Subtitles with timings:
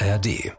[0.00, 0.56] ARD.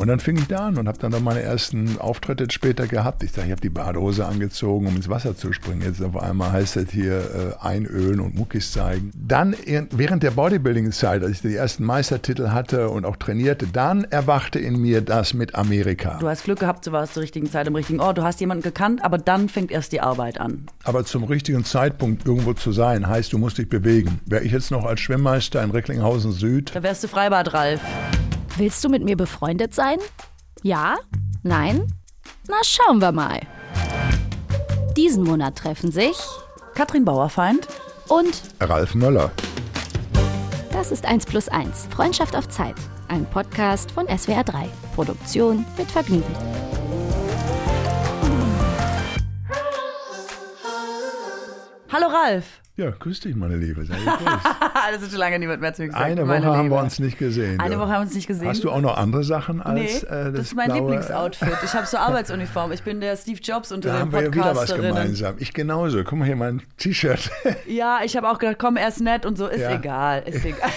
[0.00, 3.22] Und dann fing ich da an und habe dann noch meine ersten Auftritte später gehabt.
[3.22, 5.82] Ich sage, ich habe die Badehose angezogen, um ins Wasser zu springen.
[5.82, 7.18] Jetzt auf einmal heißt es hier
[7.60, 9.10] äh, einölen und Muckis zeigen.
[9.14, 9.54] Dann
[9.90, 14.80] während der Bodybuilding-Zeit, als ich die ersten Meistertitel hatte und auch trainierte, dann erwachte in
[14.80, 16.16] mir das mit Amerika.
[16.18, 18.16] Du hast Glück gehabt, du warst zur richtigen Zeit im richtigen Ort.
[18.16, 20.64] Du hast jemanden gekannt, aber dann fängt erst die Arbeit an.
[20.84, 24.18] Aber zum richtigen Zeitpunkt irgendwo zu sein, heißt, du musst dich bewegen.
[24.24, 26.74] Wäre ich jetzt noch als Schwimmmeister in Recklinghausen Süd.
[26.74, 27.82] Da wärst du Freibad, Ralf.
[28.56, 29.98] Willst du mit mir befreundet sein?
[30.62, 30.98] Ja?
[31.42, 31.92] Nein?
[32.48, 33.40] Na, schauen wir mal.
[34.96, 36.16] Diesen Monat treffen sich
[36.74, 37.66] Katrin Bauerfeind
[38.08, 39.30] und Ralf Möller.
[40.72, 42.76] Das ist 1 plus 1, Freundschaft auf Zeit.
[43.08, 44.68] Ein Podcast von SWR 3.
[44.94, 46.24] Produktion mit Vergnügen.
[51.92, 52.59] Hallo Ralf.
[52.80, 53.84] Ja, grüß dich, meine Liebe.
[53.84, 53.94] Sei
[54.90, 56.02] das ist schon lange niemand mehr zu mir gesagt.
[56.02, 57.60] Eine Woche haben wir uns nicht gesehen.
[57.60, 57.78] Eine.
[57.78, 58.48] Woche haben wir uns nicht gesehen.
[58.48, 61.58] Hast du auch noch andere Sachen als nee, äh, das, das ist mein Lieblingsoutfit.
[61.62, 62.72] Ich habe so Arbeitsuniform.
[62.72, 65.34] Ich bin der Steve Jobs unter Da den haben wir ja wieder was gemeinsam.
[65.40, 66.02] Ich genauso.
[66.04, 67.30] Guck mal hier, mein T-Shirt.
[67.66, 69.46] Ja, ich habe auch gedacht, komm, er ist nett und so.
[69.46, 69.74] Ist Ja.
[69.74, 70.70] egal, ist egal.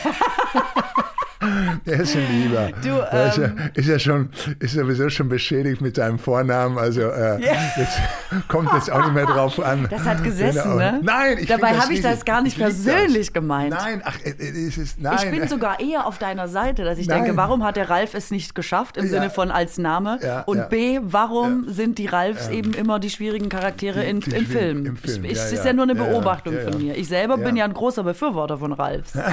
[1.85, 2.69] Der ist ein Lieber.
[2.81, 6.77] Du, Der ist, ja, ähm, ist ja schon, ist sowieso schon beschädigt mit seinem Vornamen.
[6.77, 7.51] Also äh, Ja.
[7.77, 7.97] jetzt
[8.47, 9.87] kommt jetzt auch nicht mehr drauf an.
[9.89, 10.99] Das hat gesessen, Wenn er- ne?
[11.03, 13.33] Nein, ich Dabei habe ich das gar nicht persönlich das.
[13.33, 13.71] gemeint.
[13.71, 15.17] Nein, ach, äh, äh, es ist, nein.
[15.23, 17.23] Ich bin sogar eher auf deiner Seite, dass ich Nein.
[17.23, 19.11] denke, warum hat der Ralf es nicht geschafft im Ja.
[19.11, 20.19] Sinne von als Name?
[20.21, 20.69] Ja, und.
[20.69, 24.85] B, warum sind die Ralfs eben immer die schwierigen Charaktere Die- in, die im, Film?
[24.85, 25.73] im Film, Ich, ich, es ist ja.
[25.73, 25.93] nur eine.
[25.93, 26.97] Beobachtung von mir.
[26.97, 29.13] Ich selber bin ja ein großer Befürworter von Ralfs.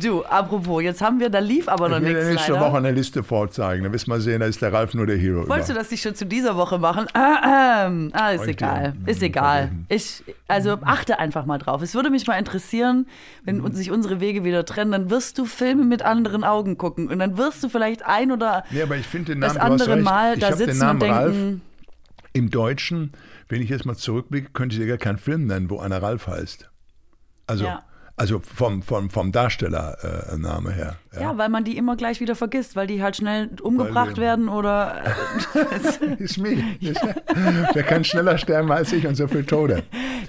[0.00, 2.66] du, apropos, jetzt haben wir, da lief aber noch ich will nichts nächste leider.
[2.66, 3.84] Woche eine Liste vorzeigen.
[3.84, 5.48] Da wirst du mal sehen, da ist der Ralf nur der Hero.
[5.48, 5.80] Wolltest du über.
[5.82, 7.06] das nicht schon zu dieser Woche machen?
[7.14, 7.86] Ah,
[8.32, 8.50] ist Heute.
[8.50, 8.94] egal.
[9.06, 9.70] Ist egal.
[9.88, 11.82] Ich, also achte einfach mal drauf.
[11.82, 13.06] Es würde mich mal interessieren,
[13.44, 13.72] wenn Mhm.
[13.72, 17.36] sich unsere Wege wieder trennen, dann wirst du Filme mit anderen Augen gucken und dann
[17.38, 19.96] wirst du vielleicht ein oder Nee, aber ich den Namen, das du andere.
[20.02, 21.60] Mal ich da sitzen Namen und Ralf denken,
[22.32, 23.12] im Deutschen,
[23.48, 26.26] wenn ich jetzt mal zurückblicke, könnte ich dir gar keinen Film nennen, wo einer Ralf
[26.26, 26.68] heißt.
[27.46, 27.82] Also, Ja.
[28.18, 30.96] Also vom, vom, vom Darstellername äh, her.
[31.18, 31.38] ja.
[31.38, 35.02] weil man die immer gleich wieder vergisst, weil die halt schnell umgebracht die- werden oder
[36.18, 36.62] Ist mir.
[37.72, 39.82] Wer kann schneller sterben als ich und so viel Tode?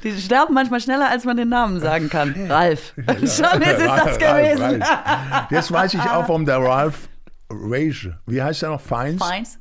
[0.04, 2.34] die sterben manchmal schneller, als man den Namen sagen kann.
[2.50, 2.94] Ralf.
[3.08, 4.82] Schon ist es Ralf, das gewesen.
[4.82, 5.52] Ralf.
[5.52, 7.10] Jetzt weiß ich auch, warum der Ralph
[7.52, 8.82] Rage, wie heißt er noch?
[8.82, 9.24] Feins?
[9.24, 9.60] Feins.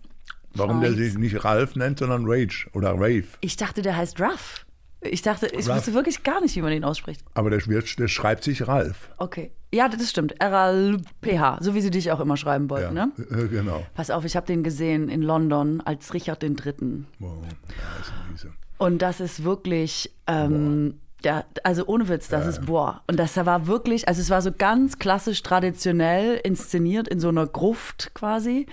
[0.55, 1.03] Warum der Feins.
[1.03, 3.25] sich nicht Ralph nennt, sondern Rage oder Rave.
[3.41, 4.67] Ich dachte, der heißt Ruff.
[5.01, 7.23] Ich dachte, ich wusste wirklich gar nicht, wie man ihn ausspricht.
[7.35, 9.11] Aber der, der schreibt sich Ralf.
[9.19, 9.53] Okay.
[9.73, 10.41] Ja, das stimmt.
[10.41, 13.13] R-A-L-P-H, so wie sie dich auch immer schreiben wollten, ne?
[13.31, 13.85] äh, genau.
[13.95, 16.55] Pass auf, ich habe den gesehen in London als Richard III.
[16.55, 18.53] Wow, ja, ist ein Riese.
[18.79, 20.95] Und das ist wirklich, ähm,
[21.25, 23.03] ja, also ohne Witz, das ist boah.
[23.09, 27.47] Und das war wirklich, also es war so ganz klassisch traditionell inszeniert in so einer
[27.47, 28.67] Gruft quasi.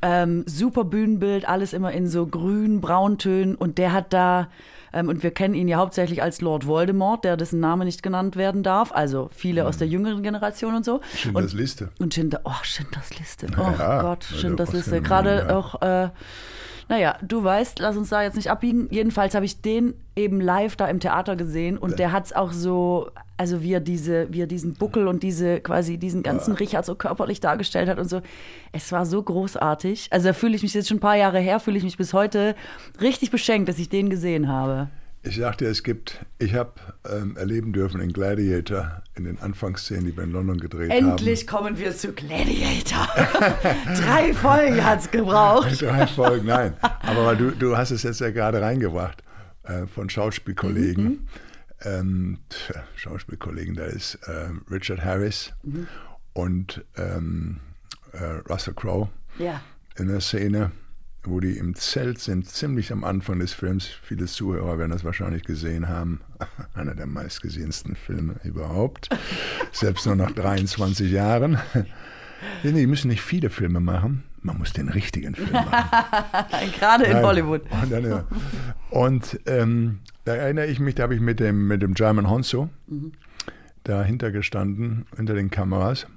[0.00, 3.54] Ähm, super Bühnenbild, alles immer in so grün, brauntönen.
[3.54, 4.48] Und der hat da,
[4.92, 8.36] ähm, und wir kennen ihn ja hauptsächlich als Lord Voldemort, der dessen Name nicht genannt
[8.36, 8.92] werden darf.
[8.92, 11.00] Also viele aus der jüngeren Generation und so.
[11.14, 11.88] Schindlers und, Liste.
[11.98, 13.46] Und Schindler, oh, Schindlers Liste.
[13.56, 15.00] Oh Ja, Gott, Schindlers Liste.
[15.02, 16.08] Gerade auch, äh,
[16.92, 18.86] naja, du weißt, lass uns da jetzt nicht abbiegen.
[18.90, 22.52] Jedenfalls habe ich den eben live da im Theater gesehen und der hat es auch
[22.52, 23.08] so,
[23.38, 26.94] also wie er diese, wie er diesen Buckel und diese, quasi diesen ganzen Richard so
[26.94, 28.20] körperlich dargestellt hat und so.
[28.72, 30.08] Es war so großartig.
[30.10, 32.12] Also da fühle ich mich jetzt schon ein paar Jahre her, fühle ich mich bis
[32.12, 32.54] heute
[33.00, 34.90] richtig beschenkt, dass ich den gesehen habe.
[35.24, 36.72] Ich sagte, es gibt, ich habe
[37.08, 41.78] ähm, erleben dürfen in Gladiator, in den Anfangsszenen, die wir in London gedreht Endlich kommen
[41.78, 43.06] wir zu Gladiator.
[44.04, 45.66] Drei Folgen hat es gebraucht.
[45.66, 45.76] haben.
[45.78, 46.74] Drei Folgen, nein.
[46.80, 49.22] Aber du, du hast es jetzt ja gerade reingebracht
[49.62, 51.04] äh, von Schauspielkollegen.
[51.04, 51.28] Mhm.
[51.84, 52.38] Ähm,
[52.96, 55.86] Schauspielkollegen, da ist ähm, Richard Harris Mhm.
[56.32, 57.60] und ähm,
[58.12, 59.08] äh, Russell Crowe
[59.38, 59.60] Ja.
[59.96, 60.72] in der Szene,
[61.24, 63.86] wo die im Zelt sind, ziemlich am Anfang des Films.
[63.86, 66.20] Viele Zuhörer werden das wahrscheinlich gesehen haben.
[66.74, 69.08] Einer der meistgesehensten Filme überhaupt.
[69.72, 71.58] Selbst nur nach 23 Jahren.
[72.64, 74.24] Nee, Die müssen nicht viele Filme machen.
[74.40, 75.88] Man muss den richtigen Film machen.
[76.76, 77.18] Gerade in.
[77.18, 77.62] Hollywood.
[77.70, 78.24] Und, dann, ja.
[78.90, 82.68] und ähm, da erinnere ich mich, da habe ich mit dem, mit dem German Honzo
[83.84, 86.08] dahinter gestanden, hinter den Kameras.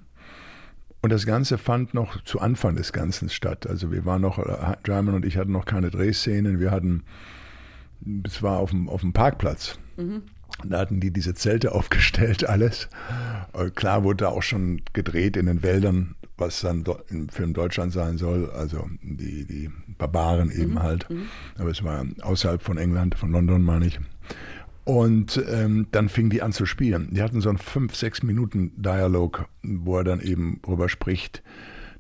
[1.05, 3.67] Und das Ganze fand noch zu Anfang des Ganzen statt.
[3.67, 6.59] Also wir waren noch, äh, German und ich hatten noch keine Drehszenen.
[6.59, 7.03] Wir hatten,
[8.23, 9.77] es war auf dem, auf dem Parkplatz.
[10.63, 12.89] Und Da hatten die diese Zelte aufgestellt, alles.
[13.53, 17.93] Äh, Klar wurde da auch schon gedreht in den Wäldern, was dann im Film Deutschland
[17.93, 18.49] sein soll.
[18.49, 19.69] Also die, die
[19.99, 21.05] Barbaren eben halt.
[21.59, 23.99] Aber es war außerhalb von England, von London meine ich.
[24.85, 27.09] Und ähm, dann fing die an zu spielen.
[27.11, 31.41] Die hatten so einen fünf, sechs Minuten Dialog, wo er dann eben drüber spricht,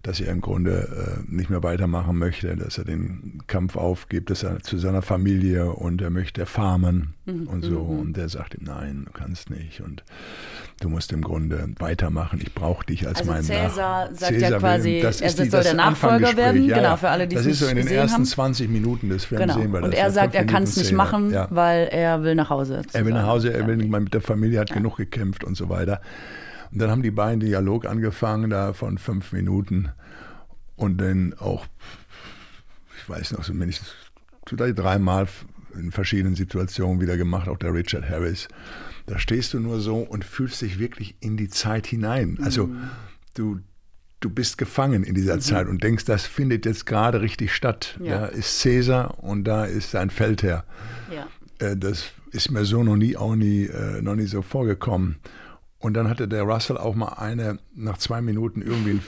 [0.05, 4.43] dass er im Grunde äh, nicht mehr weitermachen möchte, dass er den Kampf aufgibt, dass
[4.43, 7.47] er zu seiner Familie und er möchte farmen mhm.
[7.47, 7.83] und so.
[7.83, 7.99] Mhm.
[7.99, 10.03] Und der sagt ihm, nein, du kannst nicht und
[10.79, 12.39] du musst im Grunde weitermachen.
[12.39, 15.73] Ich brauche dich als also mein Cäsar Nach sagt Cäsar ja quasi, er soll der
[15.73, 16.65] Nachfolger werden.
[16.65, 18.25] Ja, genau, für alle, die Das ist so in den ersten haben.
[18.25, 19.55] 20 Minuten des Films genau.
[19.55, 19.89] sehen wir das.
[19.89, 21.47] Und er sagt, er kann es nicht machen, ja.
[21.49, 22.83] weil er will nach Hause.
[22.93, 25.57] Er will nach Hause, er will nicht mal mit der Familie, hat genug gekämpft und
[25.57, 25.99] so weiter.
[26.75, 29.91] Und dann haben die beiden Dialog angefangen, da von fünf Minuten
[30.75, 31.67] und dann auch,
[32.97, 33.93] ich weiß noch, so mindestens
[34.45, 35.29] vielleicht dreimal
[35.73, 38.49] in verschiedenen Situationen wieder gemacht, auch der Richard Harris.
[39.05, 42.39] Da stehst du nur so und fühlst dich wirklich in die Zeit hinein.
[42.43, 42.89] Also mhm.
[43.35, 43.59] du,
[44.19, 45.41] du bist gefangen in dieser mhm.
[45.41, 47.97] Zeit und denkst, das findet jetzt gerade richtig statt.
[48.03, 48.19] Ja.
[48.19, 50.65] Da ist Cäsar und da ist sein Feldherr.
[51.09, 51.27] Ja.
[51.65, 55.15] Äh, das ist mir so noch nie, auch nie, äh, noch nie so vorgekommen.
[55.85, 59.01] Und dann hatte der Russell auch mal eine, nach zwei Minuten irgendwie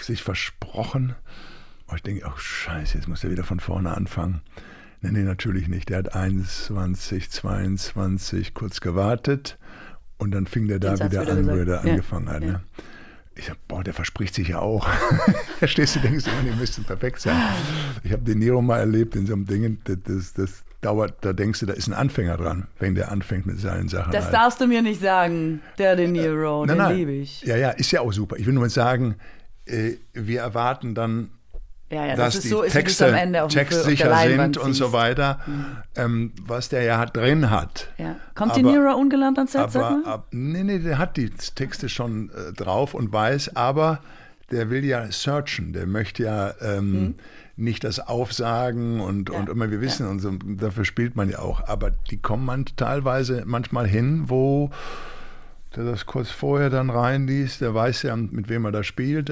[0.00, 1.16] sich versprochen.
[1.88, 4.40] Und ich denke, ach scheiße, jetzt muss er wieder von vorne anfangen.
[5.00, 5.88] Nee, nee, natürlich nicht.
[5.88, 9.58] Der hat 21, 22 kurz gewartet
[10.18, 11.90] und dann fing der da wieder an, wo er da ja.
[11.90, 12.44] angefangen hat.
[12.44, 12.52] Ja.
[12.52, 12.60] Ne?
[13.34, 14.88] Ich sag, boah, der verspricht sich ja auch.
[15.60, 17.42] da stehst du, denkst du, die müssten perfekt sein.
[18.04, 21.60] Ich habe den Nero mal erlebt in so einem Ding, das, das dauert, da denkst
[21.60, 24.12] du, da ist ein Anfänger dran, wenn der anfängt mit seinen Sachen.
[24.12, 24.34] Das halt.
[24.34, 27.42] darfst du mir nicht sagen, der De Niro, äh, den liebe ich.
[27.42, 28.36] Ja, ja, ist ja auch super.
[28.36, 29.16] Ich will nur sagen,
[29.66, 31.30] äh, wir erwarten dann,
[31.90, 33.12] ja, ja, dass das die so, Texte
[33.48, 35.66] textsicher sind und so weiter, mhm.
[35.96, 37.88] ähm, was der ja drin hat.
[37.98, 38.16] Ja.
[38.34, 41.88] Kommt aber, die Nero ungelernt ans Set, aber, ab, nee, nee, der hat die Texte
[41.88, 44.00] schon äh, drauf und weiß, aber
[44.52, 47.14] der will ja searchen, der möchte ja ähm, mhm.
[47.56, 49.38] Nicht das Aufsagen und, ja.
[49.38, 52.64] und immer, wir wissen, und so, dafür spielt man ja auch, aber die kommen man
[52.76, 54.70] teilweise manchmal hin, wo
[55.76, 59.28] der das kurz vorher dann reinliest, der weiß ja, mit wem er da spielt,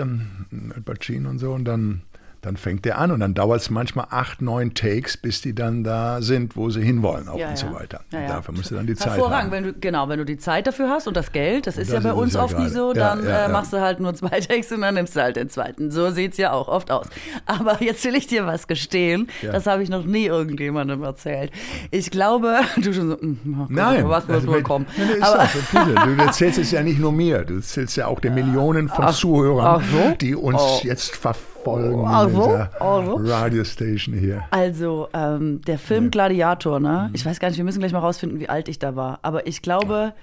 [0.50, 2.03] mit Pacino und so, und dann
[2.43, 5.82] dann fängt der an und dann dauert es manchmal acht, neun Takes, bis die dann
[5.82, 7.69] da sind, wo sie hinwollen auch ja, und ja.
[7.69, 8.00] so weiter.
[8.12, 9.50] Ja, und dafür musst du dann die Zeit haben.
[9.50, 12.05] Wenn du, genau, wenn du die Zeit dafür hast und das Geld, das ist das
[12.05, 14.82] ja bei uns oft nie so, dann äh, machst du halt nur zwei Takes und
[14.82, 15.90] dann nimmst du halt den zweiten.
[15.90, 17.06] So sieht es ja auch oft aus.
[17.46, 21.50] Aber jetzt will ich dir was gestehen, das habe ich noch nie irgendjemandem erzählt.
[21.90, 24.87] Ich glaube, du schon so, mm, Nein, was muss also, wohl kommen.
[24.96, 25.79] Nee, Aber, so,
[26.17, 29.14] du erzählst es ja nicht nur mir, du erzählst ja auch den Millionen von ach,
[29.14, 30.14] Zuhörern, ach so?
[30.20, 30.81] die uns oh.
[30.85, 33.15] jetzt verfolgen folgen also, also.
[33.17, 34.45] Radiostation hier.
[34.51, 36.11] Also, ähm, der Film ja.
[36.11, 37.11] Gladiator, ne?
[37.13, 39.19] Ich weiß gar nicht, wir müssen gleich mal rausfinden, wie alt ich da war.
[39.23, 40.15] Aber ich glaube,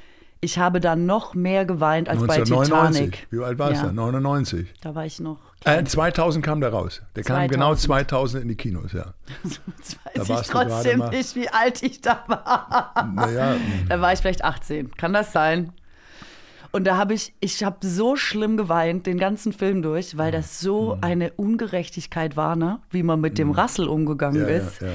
[0.42, 3.02] ich habe da noch mehr geweint als 1999.
[3.02, 3.28] bei Titanic.
[3.32, 3.88] Wie alt war es ja.
[3.88, 3.92] da?
[3.94, 4.74] 99.
[4.82, 5.40] Da war ich noch.
[5.64, 7.02] Äh, 2000 kam der raus.
[7.16, 7.52] Der 2000.
[7.52, 9.14] kam genau 2000 in die Kinos, ja.
[9.44, 13.12] Jetzt weiß da ich trotzdem nicht, wie alt ich da war.
[13.14, 13.56] Naja.
[13.90, 14.92] Da war ich vielleicht 18.
[14.92, 15.72] Kann das sein?
[16.76, 20.60] Und da habe ich, ich habe so schlimm geweint, den ganzen Film durch, weil das
[20.60, 21.04] so mhm.
[21.06, 22.82] eine Ungerechtigkeit war, ne?
[22.90, 23.54] wie man mit dem mhm.
[23.54, 24.82] Rassel umgegangen ja, ist.
[24.82, 24.94] Ja, ja.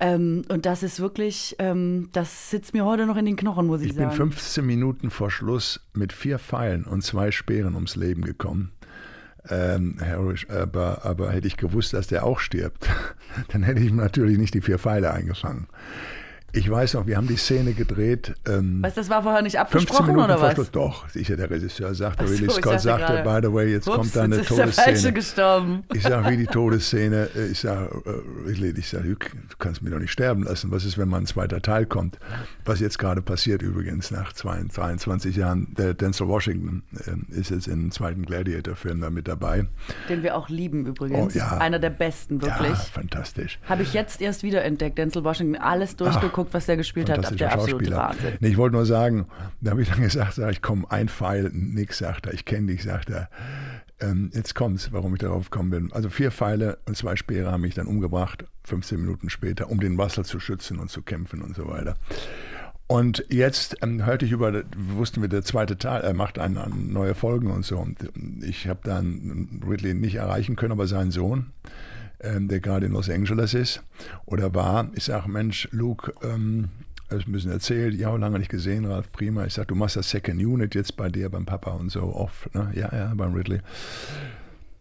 [0.00, 3.80] Ähm, und das ist wirklich, ähm, das sitzt mir heute noch in den Knochen, muss
[3.80, 4.10] ich, ich sagen.
[4.10, 8.72] Ich bin 15 Minuten vor Schluss mit vier Pfeilen und zwei Speeren ums Leben gekommen.
[9.48, 12.86] Ähm, Harris, aber, aber hätte ich gewusst, dass der auch stirbt,
[13.48, 15.68] dann hätte ich natürlich nicht die vier Pfeile eingefangen.
[16.56, 18.34] Ich weiß noch, wir haben die Szene gedreht.
[18.46, 20.54] Ähm, was, das war vorher nicht abgesprochen oder was?
[20.54, 20.70] Schluss.
[20.70, 23.96] Doch, sicher, der Regisseur sagte, so, Ridley Scott sagte, grade, by the way, jetzt ups,
[23.96, 25.82] kommt da eine Todesszene.
[25.92, 29.16] Ich sage, wie die Todesszene, äh, ich sage, äh, Ridley, ich sage, du
[29.58, 30.70] kannst mich doch nicht sterben lassen.
[30.70, 32.18] Was ist, wenn mal ein zweiter Teil kommt?
[32.64, 35.74] Was jetzt gerade passiert übrigens nach 23 Jahren.
[35.76, 39.66] Der Denzel Washington äh, ist jetzt im zweiten Gladiator-Film da mit dabei.
[40.08, 41.34] Den wir auch lieben übrigens.
[41.34, 41.58] Oh, ja.
[41.58, 42.68] Einer der besten, wirklich.
[42.68, 43.58] Ja, fantastisch.
[43.68, 47.40] Habe ich jetzt erst wieder entdeckt, Denzel Washington, alles durchgeguckt geguckt, was der gespielt hat.
[47.40, 48.34] Der absolute Wahnsinn.
[48.40, 49.26] Nee, ich wollte nur sagen,
[49.60, 52.68] da habe ich dann gesagt, sag ich komm, ein Pfeil, nix, sagt er, ich kenne
[52.68, 53.28] dich, sagt er.
[54.00, 55.92] Ähm, jetzt kommt's, warum ich darauf gekommen bin.
[55.92, 59.96] Also vier Pfeile und zwei Speere haben mich dann umgebracht, 15 Minuten später, um den
[59.98, 61.94] Wasser zu schützen und zu kämpfen und so weiter.
[62.86, 66.74] Und jetzt ähm, hörte ich über, wussten wir, der zweite Teil, er macht eine, eine
[66.74, 67.78] neue Folgen und so.
[67.78, 67.96] Und
[68.42, 71.52] ich habe dann Ridley nicht erreichen können, aber seinen Sohn,
[72.20, 73.82] ähm, der gerade in Los Angeles ist
[74.26, 74.90] oder war.
[74.94, 76.68] Ich sage, Mensch, Luke, ähm,
[77.08, 79.44] das müssen erzählt, ja, lange nicht gesehen, Ralf, prima.
[79.44, 82.52] Ich sage, du machst das Second Unit jetzt bei dir, beim Papa und so oft.
[82.54, 82.72] Ne?
[82.74, 83.60] Ja, ja, beim Ridley.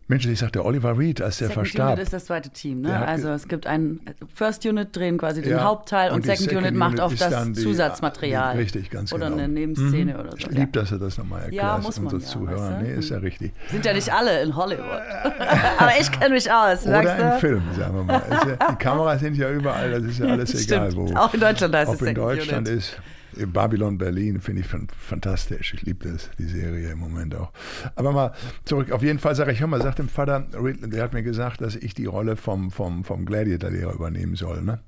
[0.08, 1.94] Mensch, ich sagte Oliver Reed, als der Second verstarb.
[1.94, 3.08] Unit ist das zweite Team, ne?
[3.08, 4.02] Also es gibt ein
[4.34, 7.44] First Unit drehen quasi den ja, Hauptteil und, und Second, Second, Unit macht auch das
[7.46, 8.58] die, Zusatzmaterial.
[8.58, 9.36] Richtig, ganz oder genau.
[9.36, 10.20] Oder eine Nebenszene mhm.
[10.20, 10.38] oder so.
[10.38, 12.72] Ich liebe, dass er das nochmal erklärt ja, muss man, unsere ja, Zuhörer.
[12.72, 12.86] Weißt du?
[12.86, 13.54] Nee, ist ja richtig.
[13.72, 14.84] Sind ja nicht alle in Hollywood.
[15.78, 16.86] Aber ich kenne mich aus.
[16.86, 18.58] Oder im Film, sagen wir mal.
[18.72, 21.14] die Kameras sind ja überall, das ist ja alles egal wo.
[21.16, 22.28] Auch in Deutschland heißt es Second Unit.
[22.28, 22.98] Ob in Deutschland ist
[23.48, 25.74] Babylon Berlin finde ich fantastisch.
[25.74, 27.52] Ich liebe das, die Serie im Moment auch.
[27.96, 28.34] Aber mal
[28.66, 28.92] zurück.
[28.92, 31.76] Auf jeden Fall sage ich, hör mal, sagt dem Vater, der hat mir gesagt, dass
[31.76, 34.62] ich die Rolle vom, vom, vom Gladiator-Lehrer übernehmen soll.
[34.62, 34.80] Ne?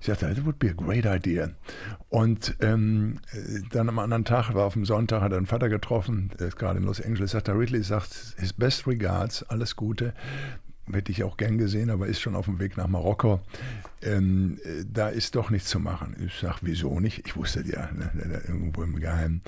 [0.00, 1.50] Ich sagte, that would be a great idea.
[2.08, 3.18] Und ähm,
[3.72, 6.56] dann am anderen Tag, war auf dem Sonntag, hat er einen Vater getroffen, der ist
[6.56, 10.14] gerade in Los Angeles, sagt er, Ridley sagt, his best regards, alles Gute
[10.94, 13.40] hätte ich auch gern gesehen, aber ist schon auf dem Weg nach Marokko.
[14.02, 14.58] Ähm,
[14.90, 16.16] da ist doch nichts zu machen.
[16.24, 17.26] Ich sage, wieso nicht?
[17.26, 19.42] Ich wusste ja, ne, ne, ne, irgendwo im Geheimen.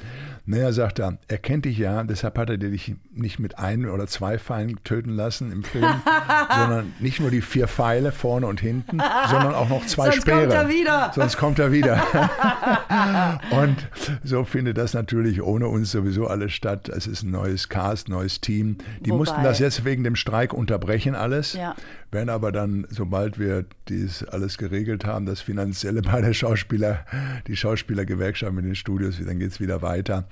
[0.44, 4.06] Naja, sagt er, er kennt dich ja, deshalb hat er dich nicht mit ein oder
[4.08, 5.86] zwei Pfeilen töten lassen im Film,
[6.54, 8.98] sondern nicht nur die vier Pfeile vorne und hinten,
[9.30, 10.40] sondern auch noch zwei Sonst Speere.
[10.40, 11.12] Sonst kommt er wieder.
[11.14, 13.40] Sonst kommt er wieder.
[13.62, 13.88] und
[14.22, 16.90] so findet das natürlich ohne uns sowieso alles statt.
[16.90, 18.76] Es ist ein neues Cast, neues Team.
[19.00, 21.54] Die Wobei, mussten das jetzt wegen dem Streik unterbrechen, alles.
[21.54, 21.74] Ja.
[22.10, 27.04] Werden aber dann, sobald wir dies alles geregelt haben, das Finanzielle bei der Schauspieler,
[27.46, 30.28] die Schauspielergewerkschaft mit den Studios, dann geht es wieder weiter.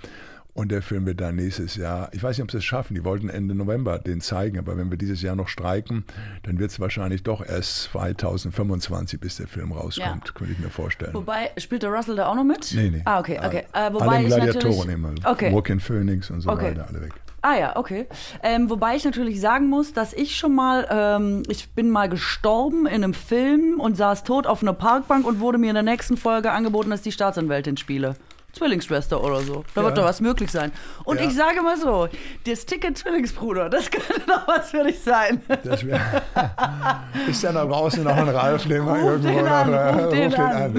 [0.52, 3.04] Und der Film wird dann nächstes Jahr, ich weiß nicht, ob sie es schaffen, die
[3.04, 6.04] wollten Ende November den zeigen, aber wenn wir dieses Jahr noch streiken,
[6.42, 10.33] dann wird es wahrscheinlich doch erst 2025, bis der Film rauskommt, ja.
[10.35, 11.14] könnte ich mir vorstellen.
[11.14, 12.73] Wobei, spielt der Russell da auch noch mit?
[12.75, 13.02] Nee, nee.
[13.04, 13.64] Ah, okay, okay.
[13.73, 15.14] Äh, wobei Alle Gladiatoren immer.
[15.25, 15.52] Okay.
[15.52, 16.73] Walk in Phoenix und so okay.
[16.73, 17.12] weiter, alle weg.
[17.43, 18.07] Ah ja, okay.
[18.43, 22.87] Ähm, wobei ich natürlich sagen muss, dass ich schon mal, ähm, ich bin mal gestorben
[22.87, 26.19] in einem Film und saß tot auf einer Parkbank und wurde mir in der nächsten
[26.19, 28.17] Folge angeboten, dass ich die Staatsanwältin spiele.
[28.52, 29.64] Zwillingsschwester oder so.
[29.75, 29.87] Da ja.
[29.87, 30.73] wird doch was möglich sein.
[31.04, 31.26] Und ja.
[31.26, 32.09] ich sage mal so,
[32.47, 35.42] das Ticket Zwillingsbruder, das könnte doch was für dich sein.
[35.64, 36.00] Das wär,
[37.28, 40.30] ist ja da draußen noch ein Ralf, den man irgendwo den an, äh, ruf den,
[40.30, 40.62] den an.
[40.62, 40.75] an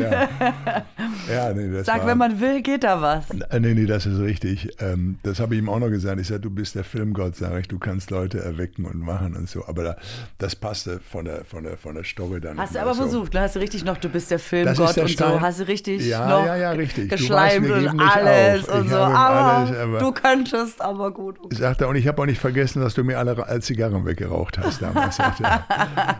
[1.29, 1.53] ja.
[1.53, 3.29] nee, das Sag, war, wenn man will, geht da was.
[3.29, 4.69] Äh, nee, nee, das ist richtig.
[4.79, 6.19] Ähm, das habe ich ihm auch noch gesagt.
[6.19, 9.49] Ich sage, du bist der Filmgott, sage ich, du kannst Leute erwecken und machen und
[9.49, 9.65] so.
[9.65, 9.95] Aber da,
[10.37, 12.57] das passte von der, von der, von der Story dann.
[12.57, 13.03] Hast du aber so.
[13.03, 13.41] versucht, ne?
[13.41, 15.33] hast du richtig noch, du bist der Filmgott und Stein.
[15.33, 15.41] so.
[15.41, 17.09] Hast du richtig ja, noch ja, ja, richtig.
[17.09, 18.95] geschleimt und alles und so.
[18.95, 21.39] Aber, alles, aber, du könntest, aber gut.
[21.41, 21.55] Okay.
[21.55, 24.81] Sagt er, und ich habe auch nicht vergessen, dass du mir alle Zigarren weggeraucht hast
[24.81, 25.17] damals.
[25.17, 25.51] sagte, wir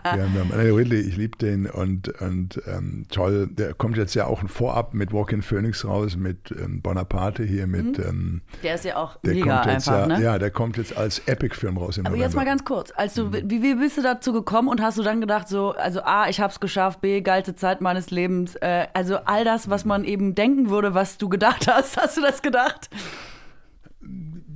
[0.04, 3.48] haben, Ridley, ich liebe den und, und ähm, toll.
[3.52, 7.68] Der kommt jetzt ja auch ein Vorab mit Walk-in Phoenix raus, mit ähm, Bonaparte hier,
[7.68, 7.98] mit.
[7.98, 8.04] Mhm.
[8.04, 10.24] Ähm, der ist ja auch der mega kommt jetzt einfach, ja, ne?
[10.24, 12.26] Ja, der kommt jetzt als Epic-Film raus im Aber November.
[12.26, 12.92] jetzt mal ganz kurz.
[12.96, 13.50] Als du, mhm.
[13.50, 16.40] wie, wie bist du dazu gekommen und hast du dann gedacht, so, also A, ich
[16.40, 18.56] habe es geschafft, B, geilste Zeit meines Lebens.
[18.56, 22.22] Äh, also all das, was man eben denken würde, was du gedacht hast, hast du
[22.22, 22.90] das gedacht?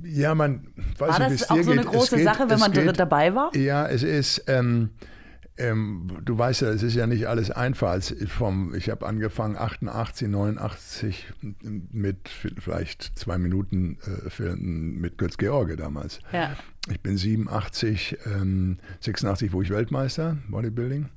[0.04, 0.68] Ja, man
[0.98, 3.54] weiß War nicht, das auch so eine große geht, Sache, wenn man geht, dabei war?
[3.56, 4.44] Ja, es ist.
[4.46, 4.90] Ähm,
[5.58, 8.00] ähm, du weißt ja, es ist ja nicht alles einfach.
[8.28, 11.32] Vom, ich habe angefangen 88, 89
[11.92, 16.20] mit vielleicht zwei Minuten äh, Filmen mit Götz George damals.
[16.32, 16.54] Ja.
[16.90, 21.08] Ich bin 87, ähm, 86 wo ich Weltmeister Bodybuilding.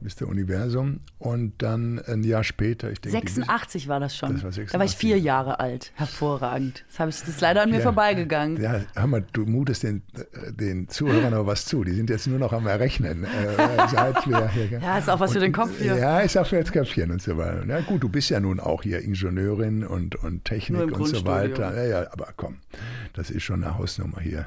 [0.00, 0.26] Mr.
[0.28, 1.00] Universum.
[1.18, 3.18] Und dann ein Jahr später, ich denke.
[3.18, 4.34] 86 war das schon.
[4.34, 4.72] Das war 86.
[4.72, 5.92] Da war ich vier Jahre alt.
[5.94, 6.84] Hervorragend.
[6.96, 8.60] Das, ich, das ist leider an mir ja, vorbeigegangen.
[8.60, 10.02] Ja, Hammer, du mutest den,
[10.50, 11.84] den Zuhörern aber was zu.
[11.84, 13.24] Die sind jetzt nur noch am Errechnen.
[13.24, 13.28] Äh,
[13.58, 15.96] wir ja, ist auch was und, für den Kopf hier.
[15.96, 17.64] Ja, ist auch für das Köpfchen und so weiter.
[17.66, 21.74] Ja, gut, du bist ja nun auch hier Ingenieurin und, und Technik und so weiter.
[21.76, 22.58] Ja, ja, aber komm,
[23.14, 24.46] das ist schon eine Hausnummer hier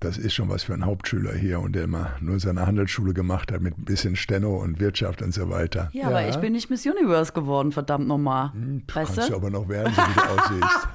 [0.00, 3.52] das ist schon was für ein Hauptschüler hier und der immer nur seine Handelsschule gemacht
[3.52, 5.90] hat mit ein bisschen Steno und Wirtschaft und so weiter.
[5.92, 6.08] Ja, ja.
[6.08, 8.52] aber ich bin nicht Miss Universe geworden, verdammt nochmal.
[8.52, 9.36] Hm, weißt kannst du?
[9.36, 10.88] aber noch werden, so wie du aussiehst.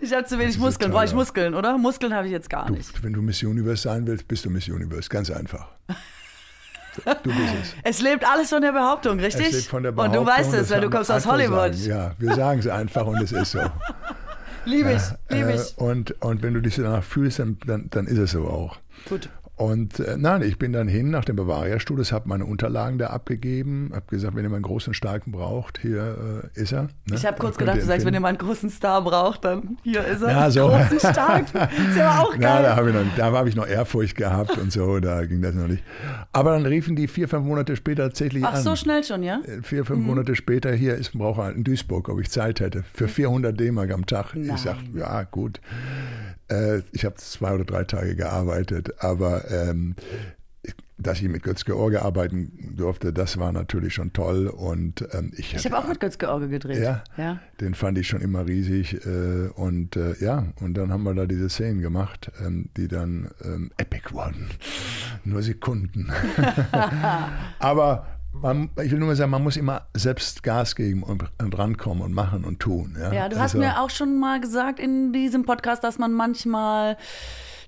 [0.00, 0.90] ich habe zu wenig Muskeln.
[0.90, 1.78] Brauche ich Muskeln, oder?
[1.78, 3.02] Muskeln habe ich jetzt gar du, nicht.
[3.02, 5.08] Wenn du Miss Universe sein willst, bist du Miss Universe.
[5.08, 5.68] Ganz einfach.
[7.04, 7.74] Du bist es.
[7.84, 9.48] Es lebt alles von der Behauptung, richtig?
[9.48, 10.18] Es lebt von der Behauptung.
[10.18, 11.74] Und du weißt es, weil du kommst aus Hollywood.
[11.74, 11.88] Sagen.
[11.88, 13.60] Ja, wir sagen es einfach und es ist so.
[14.66, 15.78] Liebe ich, liebe ich.
[15.78, 18.76] Äh, und, und wenn du dich danach fühlst, dann, dann, dann ist es so auch.
[19.08, 19.30] Gut.
[19.56, 23.90] Und äh, nein, ich bin dann hin nach dem Bavaria-Studios, habe meine Unterlagen da abgegeben,
[23.94, 26.82] habe gesagt, wenn ihr mal einen großen Starken braucht, hier äh, ist er.
[26.82, 27.14] Ne?
[27.14, 30.04] Ich habe kurz gedacht, du sagst, wenn ihr mal einen großen Star braucht, dann hier
[30.04, 30.30] ist er.
[30.30, 30.68] Ja, so.
[30.68, 31.46] Großen Stark.
[31.88, 32.40] ist ja auch geil.
[32.40, 35.40] Na, da habe ich, noch, da hab ich noch Ehrfurcht gehabt und so, da ging
[35.40, 35.82] das noch nicht.
[36.32, 38.54] Aber dann riefen die vier, fünf Monate später tatsächlich Ach, an.
[38.58, 39.40] Ach, so schnell schon, ja?
[39.46, 40.06] Äh, vier, fünf mhm.
[40.06, 43.90] Monate später, hier ist ein Braucher in Duisburg, ob ich Zeit hätte, für 400 D-Mark
[43.90, 44.34] am Tag.
[44.34, 44.54] Nein.
[44.54, 45.60] Ich sage, ja, gut.
[46.48, 49.96] Äh, ich habe zwei oder drei Tage gearbeitet, aber ähm,
[50.98, 54.46] dass ich mit Götz George arbeiten durfte, das war natürlich schon toll.
[54.46, 56.82] Und ähm, ich, ich habe auch mit Götz George gedreht.
[56.82, 59.04] Ja, ja, den fand ich schon immer riesig.
[59.06, 63.30] Äh, und äh, ja, und dann haben wir da diese Szenen gemacht, ähm, die dann
[63.44, 64.48] ähm, epic wurden.
[65.24, 66.10] Nur Sekunden.
[67.58, 68.06] Aber
[68.42, 72.02] man, ich will nur mal sagen, man muss immer selbst Gas geben und, und rankommen
[72.02, 72.96] und machen und tun.
[72.98, 76.12] Ja, ja du also, hast mir auch schon mal gesagt in diesem Podcast, dass man
[76.12, 76.96] manchmal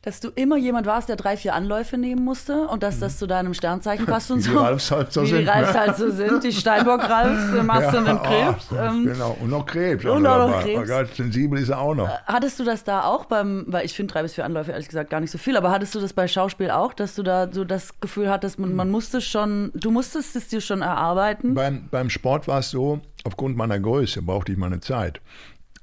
[0.03, 3.27] dass du immer jemand warst, der drei, vier Anläufe nehmen musste und dass das zu
[3.27, 4.51] deinem Sternzeichen passt und Wie so.
[4.53, 5.81] die Ralfs halt so Wie sind, die Ralfs ne?
[5.81, 8.67] halt so sind, die Steinbock-Ralfs, der Mast und den Krebs.
[8.73, 10.05] ah, Ähm, genau, und noch Krebs.
[10.05, 10.63] und auch auch noch.
[10.63, 10.81] Krebs.
[10.91, 12.09] Oh Gott, sensibel ist er auch noch.
[12.27, 15.11] Hattest du das da auch beim, weil ich finde drei bis vier Anläufe ehrlich gesagt
[15.11, 17.65] gar nicht so viel, aber hattest du das bei Schauspiel auch, dass du da so
[17.65, 21.55] das Gefühl hattest, man, man musste schon, du musstest es dir schon erarbeiten?
[21.55, 25.21] Beim, beim Sport war es so, aufgrund meiner Größe brauchte ich meine Zeit.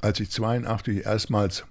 [0.01, 1.65] Als ich 82 erstmals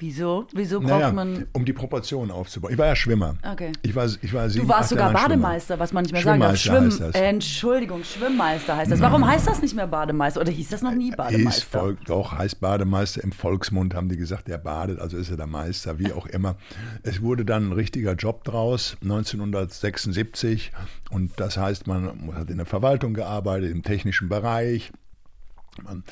[0.00, 0.46] Wieso?
[0.52, 1.46] Wieso braucht Naja, man.
[1.52, 2.72] um die Proportionen aufzubauen.
[2.72, 3.36] Ich war ja Schwimmer.
[3.52, 3.72] Okay.
[3.82, 6.40] Ich war, ich war sieben, Du warst sogar Jahre Bademeister, was man nicht mehr sagen
[6.40, 6.56] darf.
[6.56, 7.20] Schwimmmeister Schwimm, das.
[7.20, 9.00] äh, Entschuldigung, Schwimmmeister heißt das.
[9.00, 10.40] Warum heißt das nicht mehr Bademeister?
[10.40, 11.10] Oder hieß das noch nie.
[11.10, 11.78] Ist Bademeister?
[11.80, 13.22] Volk, doch, heißt Bademeister.
[13.22, 16.56] Im Volksmund haben die gesagt, der badet, also ist er der Meister, wie auch immer.
[17.02, 20.72] Es wurde dann ein richtiger Job draus, 1976.
[21.10, 24.92] Und das heißt, man hat in der Verwaltung gearbeitet, im technischen Bereich.
[25.84, 26.04] Man,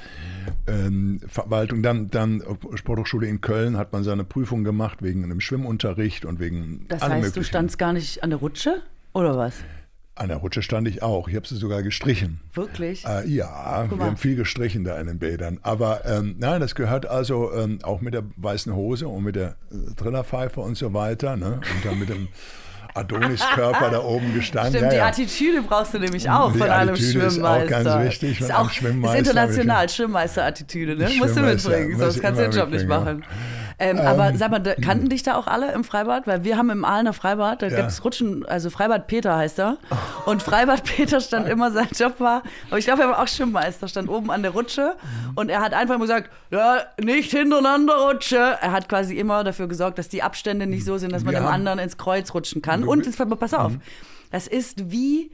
[0.67, 2.43] ähm, Verwaltung, dann, dann
[2.75, 7.37] Sporthochschule in Köln hat man seine Prüfung gemacht wegen einem Schwimmunterricht und wegen Das heißt,
[7.37, 8.83] du standst gar nicht an der Rutsche?
[9.13, 9.55] Oder was?
[10.15, 11.29] An der Rutsche stand ich auch.
[11.29, 12.41] Ich habe sie sogar gestrichen.
[12.53, 13.05] Wirklich?
[13.05, 14.07] Äh, ja, wir mal.
[14.07, 15.61] haben viel gestrichen da in den Bädern.
[15.63, 19.55] Aber ähm, nein, das gehört also ähm, auch mit der weißen Hose und mit der
[19.71, 21.37] äh, Trillerpfeife und so weiter.
[21.37, 21.61] Ne?
[21.61, 22.29] Und dann mit dem
[22.99, 24.73] Adoniskörper da oben gestanden.
[24.73, 25.07] Stimmt, ja, die ja.
[25.07, 27.85] Attitüde brauchst du nämlich auch Die von einem Attitüde ist auch Schwimmmeister.
[27.85, 29.19] ganz wichtig, Ist auch Schwimmmeister.
[29.19, 31.07] ist international, Schwimmmeister-Attitüde, ne?
[31.07, 33.25] Die Musst du Schwimmmeister, mitbringen, muss sonst kannst du den Job nicht machen.
[33.81, 36.27] Ähm, aber sag mal, kannten dich da auch alle im Freibad?
[36.27, 37.77] Weil wir haben im Aalener Freibad, da Ja.
[37.77, 39.79] gibt's Rutschen, also Freibad Peter heißt er.
[40.27, 43.87] Und Freibad Peter stand immer, sein Job war, aber ich glaube, er war auch Schwimmmeister,
[43.87, 44.97] stand oben an der Rutsche
[45.37, 48.37] und er hat einfach immer gesagt, ja, nicht hintereinander Rutsche.
[48.61, 51.41] Er hat quasi immer dafür gesorgt, dass die Abstände nicht so sind, dass man Wir
[51.41, 52.83] dem anderen ins Kreuz rutschen kann.
[52.85, 53.81] Und jetzt, pass auf, Mhm.
[54.33, 55.31] das ist wie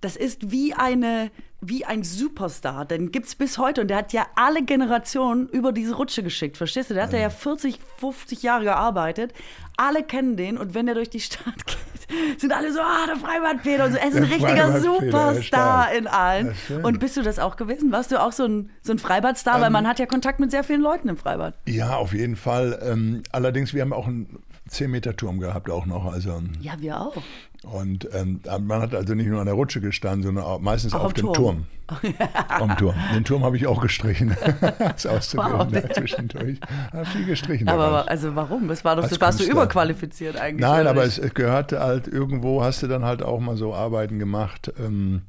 [0.00, 4.26] das ist wie eine wie ein Superstar, den gibt's bis heute und der hat ja
[4.36, 6.94] alle Generationen über diese Rutsche geschickt, verstehst du?
[6.94, 9.32] Der hat ja 40, 50 Jahre gearbeitet.
[9.76, 13.16] Alle kennen den und wenn der durch die Stadt geht, sind alle so, ah, der
[13.16, 13.98] Freibad Peter und so.
[13.98, 16.54] Er ist ein Der richtiger Peter, ja, Superstar in allen.
[16.68, 17.90] Ja, und bist du das auch gewesen?
[17.90, 19.60] Warst du auch so ein, so ein Freibadstar?
[19.60, 21.54] Weil Ähm, man hat ja Kontakt mit sehr vielen Leuten im Freibad.
[21.66, 22.78] Ja, auf jeden Fall.
[22.82, 24.06] Ähm, allerdings, wir haben auch
[24.68, 26.04] einen 10-Meter-Turm gehabt, auch noch.
[26.12, 27.14] Also, Ja, wir auch.
[27.62, 31.04] und ähm, man hat also nicht nur an der Rutsche gestanden, sondern auch meistens Auch
[31.04, 31.34] auf dem Turm.
[31.34, 31.66] Turm.
[32.48, 32.94] Am Turm.
[33.14, 34.36] Den Turm habe ich auch gestrichen.
[34.78, 35.92] das auszubilden Wow.
[35.92, 36.60] zwischendurch.
[36.92, 37.68] Habe viel gestrichen.
[37.68, 38.10] Aber dabei.
[38.10, 38.68] also warum?
[38.68, 40.60] Das war doch, das warst du überqualifiziert eigentlich.
[40.60, 44.70] Nein, aber es gehörte halt irgendwo, hast du dann halt auch mal so Arbeiten gemacht,
[44.78, 45.22] ähm,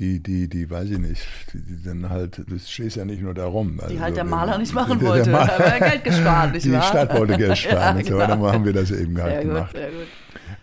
[0.00, 3.32] die, die, die, weiß ich nicht, die, die dann halt, du stehst ja nicht nur
[3.34, 3.76] da rum.
[3.76, 5.30] die Also, halt der Maler nicht machen der- der wollte.
[5.30, 6.82] Maler- Aber er Geld gespart, nicht Die wahr?
[6.82, 7.78] Stadt wollte Geld sparen.
[7.78, 8.52] Ja, und so, dann genau.
[8.52, 9.72] haben wir das eben halt Sehr gut, gemacht.
[9.76, 10.06] sehr gut.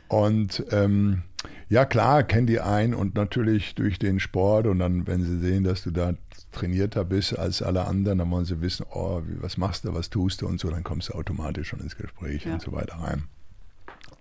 [0.10, 1.22] Und ähm,
[1.70, 5.64] ja, klar, kennen die ein und natürlich durch den Sport und dann, wenn sie sehen,
[5.64, 6.14] dass du da
[6.52, 10.42] trainierter bist als alle anderen, dann wollen sie wissen, oh, was machst du, was tust
[10.42, 12.54] du und so, dann kommst du automatisch schon ins Gespräch Ja.
[12.56, 13.24] und so weiter rein.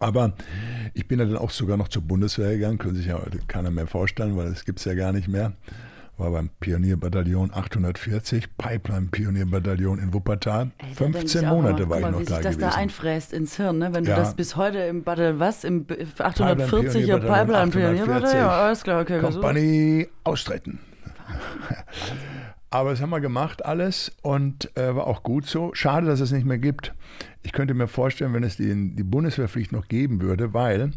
[0.00, 0.32] Aber
[0.94, 3.70] ich bin ja dann auch sogar noch zur Bundeswehr gegangen, können sich ja heute keiner
[3.70, 5.52] mehr vorstellen, weil das gibt es ja gar nicht mehr.
[6.16, 10.70] War beim Pionierbataillon 840, Pipeline-Pionierbataillon in Wuppertal.
[10.78, 12.44] Ey, da denk 15 ich auch Monate war ich guck mal, noch wie da sich
[12.44, 12.70] das gewesen.
[12.72, 13.94] da einfräst ins Hirn, ne?
[13.94, 14.16] wenn Ja.
[14.16, 15.64] du das bis heute im Battle, was?
[15.64, 18.36] Im B- 840er Pionierbataillon, Pipeline Pionierbataillon?
[18.36, 19.20] Ja, alles klar, okay.
[19.20, 20.78] Kompanie austreten.
[22.70, 25.70] Aber das haben wir gemacht alles und äh, war auch gut so.
[25.74, 26.94] Schade, dass es nicht mehr gibt.
[27.42, 30.92] Ich könnte mir vorstellen, wenn es die, die Bundeswehrpflicht noch geben würde, weil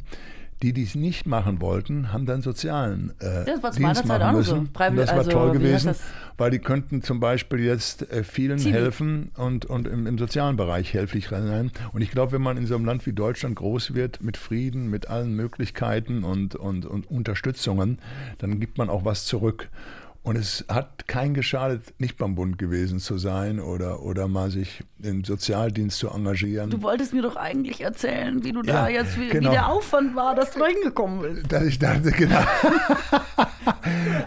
[0.62, 3.96] die, die es nicht machen wollten, haben dann sozialen äh, Das war zu Dienst meiner
[3.96, 4.38] Zeit machen so.
[4.38, 4.60] müssen.
[4.60, 5.96] Und Freiwillig- das war also, toll gewesen,
[6.38, 8.72] weil die könnten zum Beispiel jetzt äh, vielen Zivi.
[8.72, 11.72] helfen und, und im, im sozialen Bereich helflich sein.
[11.92, 14.90] Und ich glaube, wenn man in so einem Land wie Deutschland groß wird, mit Frieden,
[14.90, 17.98] mit allen Möglichkeiten und, und, und Unterstützungen,
[18.38, 19.70] dann gibt man auch was zurück.
[20.24, 24.82] Und es hat kein geschadet, nicht beim Bund gewesen zu sein oder, oder mal sich
[25.02, 26.70] im Sozialdienst zu engagieren.
[26.70, 29.50] Du wolltest mir doch eigentlich erzählen, wie du da Ja, jetzt, wie, genau.
[29.50, 31.52] wie der Aufwand war, dass du da hingekommen bist.
[31.52, 32.40] dass ich dachte, genau.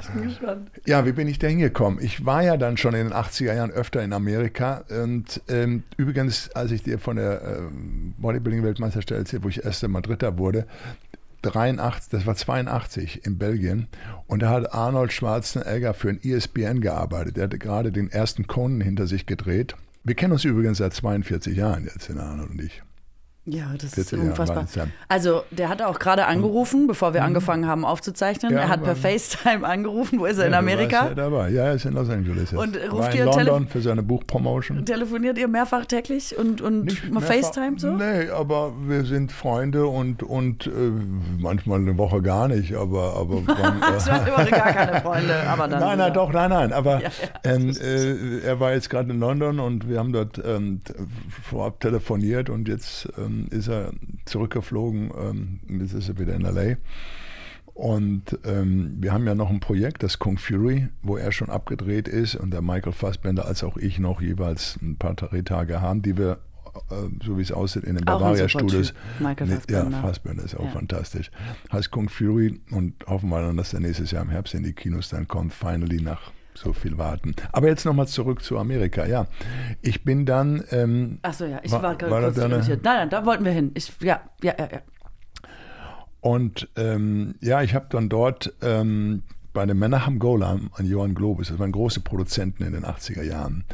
[0.00, 0.70] Ich bin gespannt.
[0.86, 1.98] Ja, wie bin ich da hingekommen?
[2.02, 4.84] Ich war ja dann schon in den 80er Jahren öfter in Amerika.
[5.02, 10.02] Und ähm, übrigens, als ich dir von der ähm, Bodybuilding-Weltmeisterschaft erzählt, wo ich erste Mal
[10.02, 10.66] Dritter wurde,
[11.50, 13.86] 83, das war 82 in Belgien.
[14.26, 17.36] Und da hat Arnold Schwarzenegger für ein ESPN gearbeitet.
[17.36, 19.76] Der hatte gerade den ersten Conan hinter sich gedreht.
[20.04, 22.82] Wir kennen uns übrigens seit 42 Jahren jetzt, Arnold und ich.
[23.48, 24.66] Ja, das ist 40 Jahre unfassbar.
[24.74, 24.92] dann.
[25.08, 28.52] Also, der hat auch gerade angerufen, bevor wir angefangen haben aufzuzeichnen.
[28.52, 30.18] Ja, er hat per FaceTime angerufen.
[30.18, 30.46] Wo ist er?
[30.46, 31.06] In Ja, Amerika?
[31.08, 31.50] Ja, dabei.
[31.50, 32.50] Ja, er ist in Los Angeles.
[32.50, 32.60] Jetzt.
[32.60, 34.84] Und ruft war in ihr London für seine Buchpromotion.
[34.84, 37.92] Telefoniert ihr mehrfach täglich und, und Nicht mal mehrfach- FaceTime so?
[37.92, 40.70] Nee, aber wir sind Freunde und, und äh,
[41.38, 45.68] manchmal eine Woche gar nicht, aber, aber wann, Ich hatte immer gar keine Freunde, aber
[45.68, 45.80] dann.
[45.86, 46.72] Nein, nein, doch, nein, nein.
[46.72, 47.10] Aber Ja,
[47.44, 50.80] ähm, äh, er war jetzt gerade in London und wir haben dort ähm,
[51.48, 53.92] vorab telefoniert und jetzt ähm, ähm, ist er
[54.24, 56.76] zurückgeflogen, ähm, jetzt ist er wieder in L.A.
[57.74, 62.08] Und ähm, wir haben ja noch ein Projekt, das Kung Fury, wo er schon abgedreht
[62.08, 66.16] ist und der Michael Fassbender als auch ich noch jeweils ein paar Drehtage haben, die
[66.16, 66.38] wir
[66.90, 68.94] äh, so wie es aussieht, in den Bavaria Studios.
[69.18, 69.90] Michael Fassbender.
[69.90, 70.70] Ja, Fassbender ist auch ja.
[70.70, 71.30] fantastisch.
[71.70, 74.72] Heißt Kung Fury und hoffen wir dann, dass der nächstes Jahr im Herbst in die
[74.72, 77.34] Kinos dann kommt, finally nach so viel warten.
[77.52, 79.06] Aber jetzt nochmal zurück zu Amerika.
[79.06, 79.26] Ja,
[79.82, 80.64] ich bin dann.
[80.70, 83.72] Ähm, Achso, ja, ich war, war gerade kurz Nein, nein, da wollten wir hin.
[83.74, 84.80] Ich, ja, ja, ja, ja.
[86.20, 91.48] Und ähm, ja, ich habe dann dort ähm, bei dem Menachem Golan an Johann Globus,
[91.48, 93.64] das waren große Produzenten in den 80er Jahren,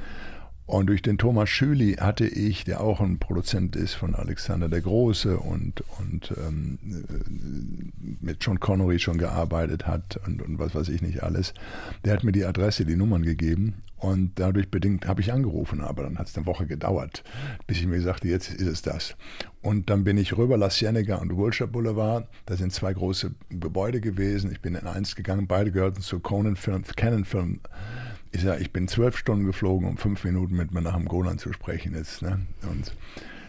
[0.67, 4.81] und durch den Thomas Schüli hatte ich, der auch ein Produzent ist von Alexander der
[4.81, 6.79] Große und, und ähm,
[8.21, 11.53] mit John Connery schon gearbeitet hat und, und was weiß ich nicht alles,
[12.05, 16.03] der hat mir die Adresse, die Nummern gegeben und dadurch bedingt habe ich angerufen, aber
[16.03, 17.23] dann hat es eine Woche gedauert,
[17.69, 19.17] bis ich mir sagte, jetzt ist es das.
[19.63, 22.29] Und dann bin ich rüber, La Cienega und Wilshire Boulevard.
[22.47, 24.51] Da sind zwei große Gebäude gewesen.
[24.51, 27.61] Ich bin in eins gegangen, beide gehörten zu Conan Film, Canon Film
[28.33, 31.39] ich sage, ich bin zwölf Stunden geflogen, um fünf Minuten mit mir nach dem Golan
[31.39, 32.23] zu sprechen jetzt.
[32.23, 32.41] Ne?
[32.63, 32.95] Und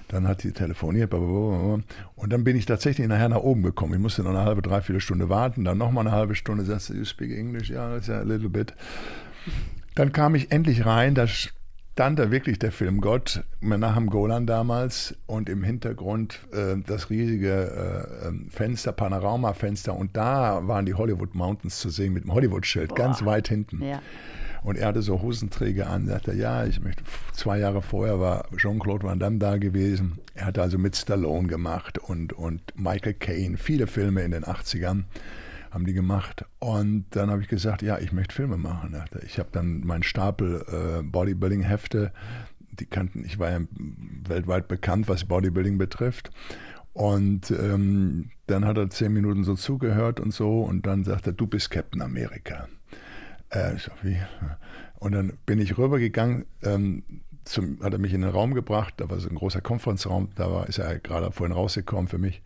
[0.09, 1.83] dann hat sie telefoniert, und
[2.17, 3.93] dann bin ich tatsächlich nachher nach oben gekommen.
[3.93, 6.93] Ich musste noch eine halbe, dreiviertel Stunde warten, dann nochmal eine halbe Stunde, sagst du,
[6.93, 7.69] you speak English?
[7.69, 8.73] Ja, yeah, a little bit.
[9.95, 14.45] Dann kam ich endlich rein, da stand da wirklich der Film Gott, nach dem Golan
[14.45, 20.95] damals und im Hintergrund äh, das riesige äh, ähm, Fenster, Panoramafenster und da waren die
[20.95, 23.81] Hollywood Mountains zu sehen mit dem Hollywood-Schild, ganz weit hinten.
[23.81, 24.01] Ja.
[24.63, 29.05] Und er hatte so Hosenträger an, sagte, ja, ich möchte, zwei Jahre vorher war Jean-Claude
[29.05, 30.19] Van Damme da gewesen.
[30.35, 35.03] Er hatte also mit Stallone gemacht und, und Michael Caine, viele Filme in den 80ern
[35.71, 36.45] haben die gemacht.
[36.59, 38.95] Und dann habe ich gesagt, ja, ich möchte Filme machen.
[39.25, 42.11] Ich habe dann meinen Stapel äh, Bodybuilding-Hefte,
[42.79, 43.59] die kannten, ich war ja
[44.27, 46.31] weltweit bekannt, was Bodybuilding betrifft.
[46.93, 51.33] Und ähm, dann hat er zehn Minuten so zugehört und so und dann sagte er,
[51.33, 52.67] du bist Captain America.
[53.53, 54.17] Äh, ich sag, wie?
[54.99, 57.03] Und dann bin ich rübergegangen, ähm,
[57.45, 60.49] zum, hat er mich in den Raum gebracht, da war so ein großer Konferenzraum, da
[60.49, 62.41] war, ist er gerade vorhin rausgekommen für mich.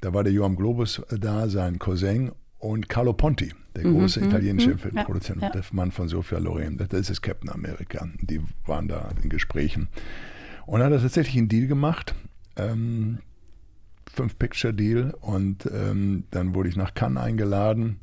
[0.00, 4.28] Da war der Johann Globus da, sein Cousin und Carlo Ponti, der mhm, große mhm,
[4.28, 6.78] italienische mhm, Filmproduzent, ja, der Mann von Sofia Loren.
[6.78, 8.08] Das ist Captain America.
[8.22, 9.88] Die waren da in Gesprächen.
[10.66, 12.14] Und dann hat er tatsächlich einen Deal gemacht.
[12.56, 13.18] Ähm,
[14.12, 15.14] Fünf-Picture-Deal.
[15.20, 18.00] Und ähm, dann wurde ich nach Cannes eingeladen.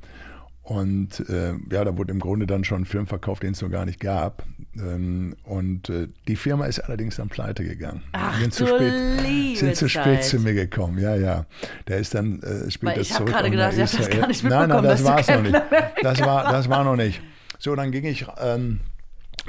[0.65, 3.69] Und äh, ja, da wurde im Grunde dann schon ein Film verkauft, den es noch
[3.69, 4.43] gar nicht gab.
[4.75, 8.01] Ähm, und äh, die Firma ist allerdings dann pleite gegangen.
[8.13, 10.97] Ach, sind zu spät, sind zu spät zu mir gekommen.
[10.97, 11.45] Ja, ja.
[11.87, 13.29] Der ist dann äh, später ich zurück.
[13.29, 14.69] Ich habe gerade gedacht, ich habe das gar nicht mitbekommen.
[14.69, 15.61] Nein, nein, das war es noch nicht.
[16.01, 17.21] Das war, das war noch nicht.
[17.59, 18.79] So, dann ging ich ähm,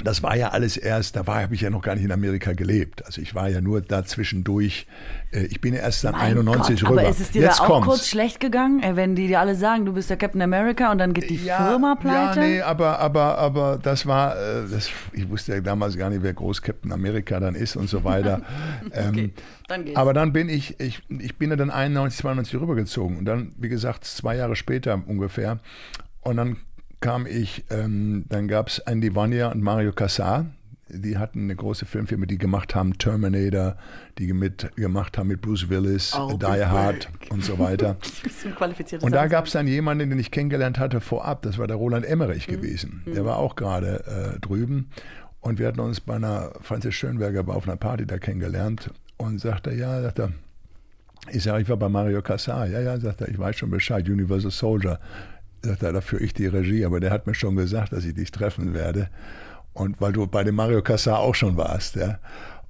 [0.03, 3.05] das war ja alles erst, da habe ich ja noch gar nicht in Amerika gelebt.
[3.05, 4.85] Also ich war ja nur da zwischendurch.
[5.31, 7.01] Äh, ich bin ja erst dann mein 91 Gott, rüber.
[7.01, 7.87] Aber ist es dir Jetzt da auch kommt's.
[7.87, 10.99] kurz schlecht gegangen, äh, wenn die dir alle sagen, du bist der Captain America und
[10.99, 12.41] dann geht die ja, Firma pleite?
[12.41, 16.21] Ja, nee, aber, aber, aber das war, äh, das, ich wusste ja damals gar nicht,
[16.21, 18.41] wer groß Captain America dann ist und so weiter.
[18.85, 19.31] okay, ähm,
[19.67, 19.97] dann geht's.
[19.97, 23.69] Aber dann bin ich, ich, ich bin ja dann 91, 92 rübergezogen und dann, wie
[23.69, 25.59] gesagt, zwei Jahre später ungefähr.
[26.21, 26.57] Und dann
[26.99, 30.47] kam ich, ähm, dann gab es Andy Vanya und Mario Cassar.
[30.89, 33.75] Die hatten eine große Filmfirma, die gemacht haben Terminator,
[34.17, 37.97] die mit, gemacht haben mit Bruce Willis, oh, Die Hard und so weiter.
[39.01, 42.05] und da gab es dann jemanden, den ich kennengelernt hatte vorab, das war der Roland
[42.05, 42.51] Emmerich mhm.
[42.53, 43.03] gewesen.
[43.05, 44.89] Der war auch gerade äh, drüben.
[45.41, 49.73] Und wir hatten uns bei einer Franzis Schönberger auf einer Party da kennengelernt und sagte,
[49.73, 50.31] ja, sagt er,
[51.31, 52.65] ich sage, ich war bei Mario Cassar.
[52.67, 54.99] Ja, ja, sagt er, ich weiß schon Bescheid, Universal Soldier
[55.61, 58.31] sagt er, dafür ich die Regie, aber der hat mir schon gesagt, dass ich dich
[58.31, 59.09] treffen werde.
[59.73, 62.19] Und weil du bei dem Mario Cassar auch schon warst, ja.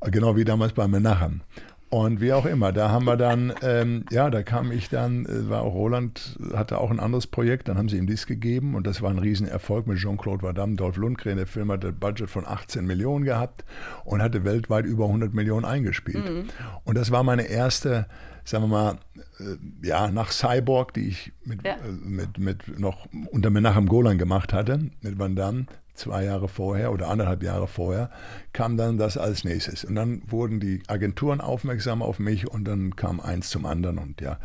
[0.01, 1.41] Genau wie damals bei Menachem.
[1.89, 5.49] Und wie auch immer, da haben wir dann, ähm, ja, da kam ich dann, äh,
[5.49, 8.85] war auch Roland, hatte auch ein anderes Projekt, dann haben sie ihm dies gegeben und
[8.85, 11.37] das war ein Riesenerfolg mit Jean-Claude Van Damme, Dolph Lundgren.
[11.37, 13.63] Der Film hatte ein Budget von 18 Millionen gehabt
[14.03, 16.29] und hatte weltweit über 100 Millionen eingespielt.
[16.29, 16.49] Mhm.
[16.83, 18.07] Und das war meine erste
[18.47, 18.97] sagen wir mal,
[19.39, 21.73] äh, ja, nach Cyborg, die ich mit, ja.
[21.73, 25.65] äh, mit, mit noch unter Menachem Golan gemacht hatte, mit Van Damme,
[25.97, 28.09] zwei Jahre vorher oder anderthalb Jahre vorher,
[28.53, 29.83] kam dann das als nächstes.
[29.83, 34.21] Und dann wurden die Agenturen aufmerksam auf mich und dann kam eins zum anderen und
[34.21, 34.37] ja,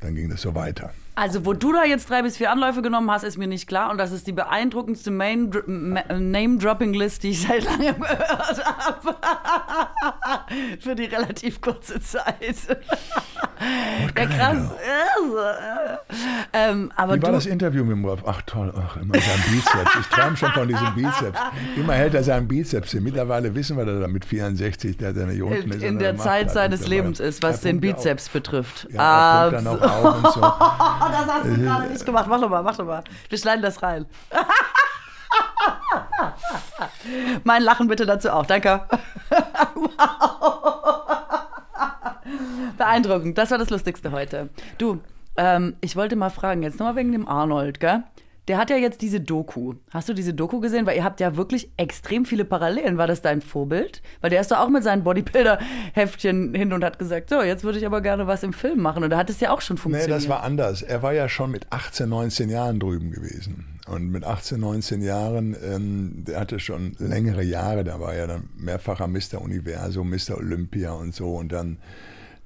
[0.00, 0.92] dann ging das so weiter.
[1.14, 3.90] Also, wo du da jetzt drei bis vier Anläufe genommen hast, ist mir nicht klar.
[3.90, 9.16] Und das ist die beeindruckendste Name-Dropping-List, die ich seit langem gehört habe.
[10.80, 12.56] Für die relativ kurze Zeit.
[14.16, 14.70] Ja, krass.
[16.52, 18.24] ähm, aber Wie war du, das Interview mit dem Rolf?
[18.26, 19.96] Ach toll, ach, immer sein Bizeps.
[20.00, 21.38] Ich träume schon von diesem Bizeps.
[21.76, 23.04] Immer hält er seinen Bizeps hin.
[23.04, 25.82] Mittlerweile wissen wir, dass er mit 64, der, unten in, ist.
[25.82, 28.88] in der er Zeit was seines Lebens ist, was den Bizeps betrifft.
[28.90, 30.40] Ja, er auch auf und so.
[31.08, 32.26] das hast du gerade nicht gemacht.
[32.28, 33.02] Mach doch mal, mach doch mal.
[33.28, 34.06] Wir schneiden das rein.
[37.44, 38.46] mein Lachen bitte dazu auch.
[38.46, 38.82] Danke.
[39.74, 41.02] wow.
[42.76, 43.38] Beeindruckend.
[43.38, 44.50] Das war das Lustigste heute.
[44.78, 45.00] Du,
[45.36, 48.04] ähm, ich wollte mal fragen, jetzt nochmal wegen dem Arnold, gell?
[48.48, 49.74] Der hat ja jetzt diese Doku.
[49.90, 50.84] Hast du diese Doku gesehen?
[50.84, 52.98] Weil ihr habt ja wirklich extrem viele Parallelen.
[52.98, 54.02] War das dein Vorbild?
[54.20, 57.78] Weil der ist doch auch mit seinen Bodybuilder-Heftchen hin und hat gesagt, so, jetzt würde
[57.78, 59.04] ich aber gerne was im Film machen.
[59.04, 60.10] Und da hat es ja auch schon Nee, funktioniert.
[60.10, 60.82] das war anders.
[60.82, 63.78] Er war ja schon mit 18, 19 Jahren drüben gewesen.
[63.86, 68.48] Und mit 18, 19 Jahren, ähm, der hatte schon längere Jahre, da war ja dann
[68.56, 69.40] mehrfacher Mr.
[69.40, 70.36] Universum, Mr.
[70.38, 71.34] Olympia und so.
[71.34, 71.78] Und dann,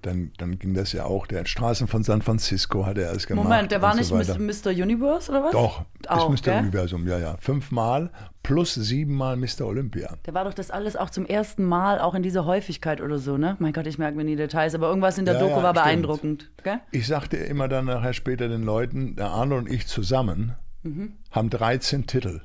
[0.07, 3.45] dann, dann ging das ja auch, der Straßen von San Francisco hat er erst gemacht.
[3.45, 4.39] Moment, der war nicht so weiter.
[4.39, 4.71] Mr.
[4.71, 5.53] Universe oder was?
[5.53, 6.53] Doch, auch, ist Mr.
[6.53, 6.63] gell?
[6.63, 7.37] Universum, ja, ja.
[7.41, 8.11] Fünfmal
[8.43, 9.63] plus siebenmal Mr.
[9.67, 10.17] Olympia.
[10.25, 13.37] Der war doch das alles auch zum ersten Mal, auch in dieser Häufigkeit oder so,
[13.37, 13.57] ne?
[13.59, 15.71] Mein Gott, ich merke mir nie Details, aber irgendwas in der Ja, Doku ja, war
[15.75, 15.85] stimmt.
[15.85, 16.51] beeindruckend.
[16.63, 16.79] Gell?
[16.93, 21.15] Ich sagte immer dann nachher später den Leuten, der Arnold und ich zusammen Mhm.
[21.33, 22.41] haben 13 Titel.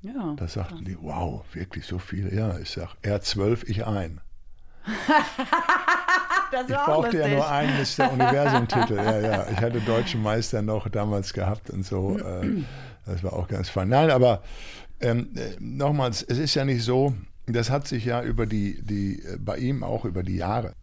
[0.00, 0.34] Ja.
[0.36, 2.34] Da sagten die, wow, wirklich so viele?
[2.34, 4.20] Ja, ich sag, er zwölf, ich ein.
[6.52, 8.12] das Ich brauchte ja nur einen Mr.
[8.12, 8.94] Universum-Titel.
[8.94, 9.46] Ja, ja.
[9.50, 12.18] Ich hatte Deutschen Meister noch damals gehabt und so.
[12.18, 12.62] Äh,
[13.06, 13.88] das war auch ganz fein.
[13.88, 14.42] Nein, aber
[15.00, 17.14] ähm, äh, nochmals, es ist ja nicht so,
[17.46, 20.74] das hat sich ja über die, die, äh, bei ihm auch über die Jahre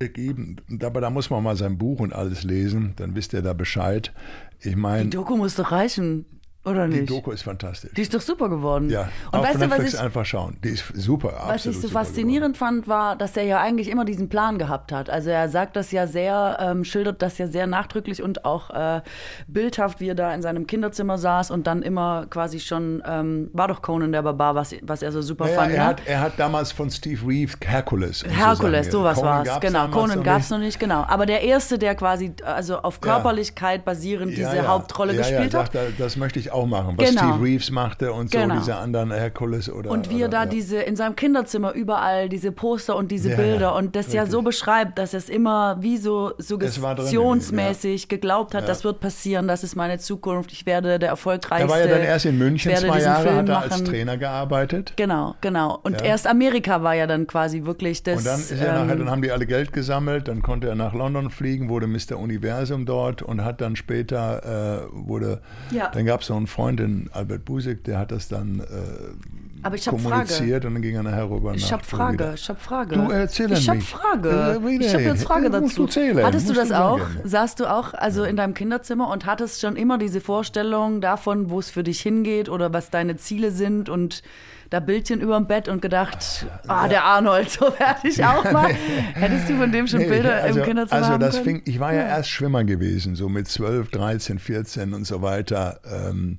[0.00, 0.56] ergeben.
[0.82, 4.12] Aber da muss man mal sein Buch und alles lesen, dann wisst ihr da Bescheid.
[4.58, 6.26] Ich Die meine, Doku muss doch reichen,
[6.64, 7.10] oder die nicht?
[7.10, 7.92] Doku ist fantastisch.
[7.94, 8.90] Die ist doch super geworden.
[8.90, 10.56] ja, Und auf weißt du, was Netflix ich, einfach schauen.
[10.64, 14.28] Die ist super, was ich so faszinierend fand, war, dass er ja eigentlich immer diesen
[14.28, 15.10] Plan gehabt hat.
[15.10, 19.02] Also er sagt das ja sehr, ähm, schildert das ja sehr nachdrücklich und auch äh,
[19.46, 23.68] bildhaft, wie er da in seinem Kinderzimmer saß und dann immer quasi schon, ähm, war
[23.68, 25.72] doch Conan der Barbar, was, was er so super Ja, fand.
[25.72, 25.84] er, ne?
[25.86, 28.20] hat, er hat damals von Steve Reeves Hercules.
[28.20, 29.60] so Sachen sowas war es.
[29.60, 31.04] Genau, Conan gab es noch nicht, genau.
[31.06, 34.68] Aber der erste, der quasi also auf Körperlichkeit basierend Ja, diese ja.
[34.68, 35.72] Hauptrolle gespielt ja, hat.
[35.72, 37.32] sagt das möchte ich auch machen, was Genau.
[37.34, 38.56] Steve Reeves machte und so Genau.
[38.56, 39.90] diese anderen Herkules oder.
[39.90, 40.46] Und wie er da ja.
[40.46, 44.22] diese in seinem Kinderzimmer überall diese Poster und diese Ja, Bilder ja, und das ja
[44.22, 44.32] richtig.
[44.32, 48.66] so beschreibt, dass es immer wie so suggestionsmäßig geglaubt hat, Ja.
[48.68, 51.66] das wird passieren, das ist meine Zukunft, ich werde der erfolgreichste.
[51.66, 53.84] Er war ja dann erst in München zwei Jahre, Film hat er als machen.
[53.86, 54.92] Trainer gearbeitet.
[54.96, 55.78] Genau, genau.
[55.82, 56.06] Und Ja.
[56.06, 58.18] erst Amerika war ja dann quasi wirklich das.
[58.18, 60.74] Und dann, ist er ähm, nachher, dann haben die alle Geld gesammelt, dann konnte er
[60.74, 62.18] nach London fliegen, wurde Mr.
[62.18, 65.40] Universum dort und hat dann später, äh, wurde,
[65.70, 65.90] Ja.
[65.92, 69.76] dann gab es noch einen Freund, den Albert Busek, der hat das dann äh, Aber
[69.76, 72.34] ich hab kommuniziert und dann ging er nachher rüber Ich habe Frage, Florida.
[72.34, 72.94] ich habe Frage.
[72.96, 73.80] Du, erzähl Ich habe.
[73.80, 74.60] Frage.
[74.64, 75.86] Äh, ich habe jetzt Frage dazu.
[75.86, 76.98] zählen, Hattest du das du auch?
[76.98, 77.20] sagen.
[77.24, 81.58] Saßt du auch also in deinem Kinderzimmer und hattest schon immer diese Vorstellung davon, wo
[81.58, 84.22] es für dich hingeht oder was deine Ziele sind und
[84.70, 88.70] da Bildchen über dem Bett und gedacht, ah, der Arnold, so werde ich auch mal.
[89.14, 91.44] Hättest du von dem schon Nee, Bilder also, im Kinderzimmer Also das können?
[91.44, 95.80] fing, ich war ja, erst Schwimmer gewesen, so mit 12, 13, 14 und so weiter.
[95.90, 96.38] Ähm,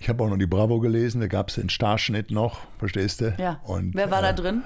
[0.00, 3.34] ich habe auch noch die Bravo gelesen, da gab es den Starschnitt noch, verstehst du?
[3.38, 3.60] Ja.
[3.64, 4.62] Und, Wer war äh, da drin?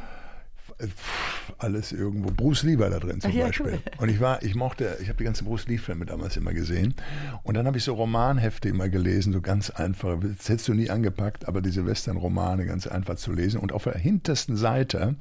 [1.59, 2.31] alles irgendwo.
[2.31, 3.75] Bruce Lee war da drin zum ja, Beispiel.
[3.75, 3.81] cool.
[3.99, 6.94] Und ich war, ich mochte, ich habe die ganzen Bruce Lee-Filme damals immer gesehen.
[7.42, 10.18] Und dann habe ich so Romanhefte immer gelesen, so ganz einfach.
[10.20, 13.61] Das hättest du nie angepackt, aber diese Western-Romane ganz einfach zu lesen.
[13.61, 15.14] Und auf der hintersten Seite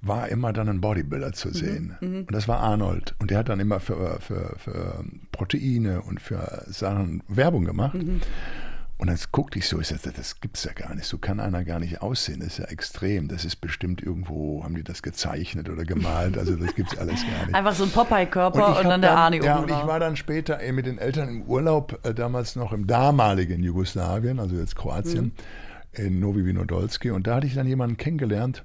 [0.00, 1.96] war immer dann ein Bodybuilder zu sehen.
[2.00, 3.16] Und das war Arnold.
[3.18, 7.98] Und der hat dann immer für, für, für Proteine und für Sachen Werbung gemacht.
[8.98, 11.06] Und dann guckte ich so, ich sagte, das gibt's ja gar nicht.
[11.06, 12.40] So kann einer gar nicht aussehen.
[12.40, 13.28] Das ist ja extrem.
[13.28, 16.36] Das ist bestimmt irgendwo, haben die das gezeichnet oder gemalt.
[16.36, 17.54] Also das gibt's alles gar nicht.
[17.54, 20.60] Einfach so ein Popeye-Körper und, hab dann der Arnie ja, und ich war dann später
[20.60, 25.26] äh, mit den Eltern im Urlaub, äh, damals noch im damaligen Jugoslawien, also jetzt Kroatien,
[25.26, 25.32] Mhm.
[26.04, 27.12] in Novi Vinodolski.
[27.12, 28.64] Und da hatte ich dann jemanden kennengelernt,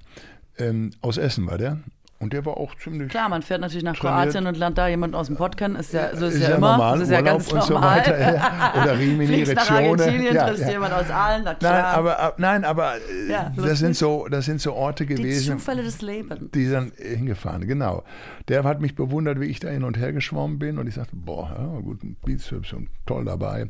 [0.58, 1.78] ähm, aus Essen war der.
[2.24, 4.24] Und der war auch ziemlich Klar, man fährt natürlich nach trainiert.
[4.32, 5.76] Kroatien und lernt da jemanden aus dem Pott kennen.
[5.76, 6.72] Ist ja, so ist, Ist ja, ja immer.
[6.78, 8.04] normal, das ist ja Urlaub ganz und so normal.
[8.08, 8.82] ja.
[8.84, 9.70] Oder Rimini, Fliegst nach.
[9.72, 10.72] Argentinien, Ja, triffst ja.
[10.72, 11.74] jemand aus Aalen, na klar.
[11.74, 15.16] Nein, aber, ab- nein, aber äh, Ja, das, sind so, das sind so Orte die
[15.16, 16.52] gewesen, Zufälle des Lebens.
[16.54, 18.04] die dann hingefahren, genau.
[18.48, 21.16] Der hat mich bewundert, wie ich da hin und her geschwommen bin und ich sagte,
[21.16, 23.70] boah, ja, gut, ein Bizeps und toll dabei.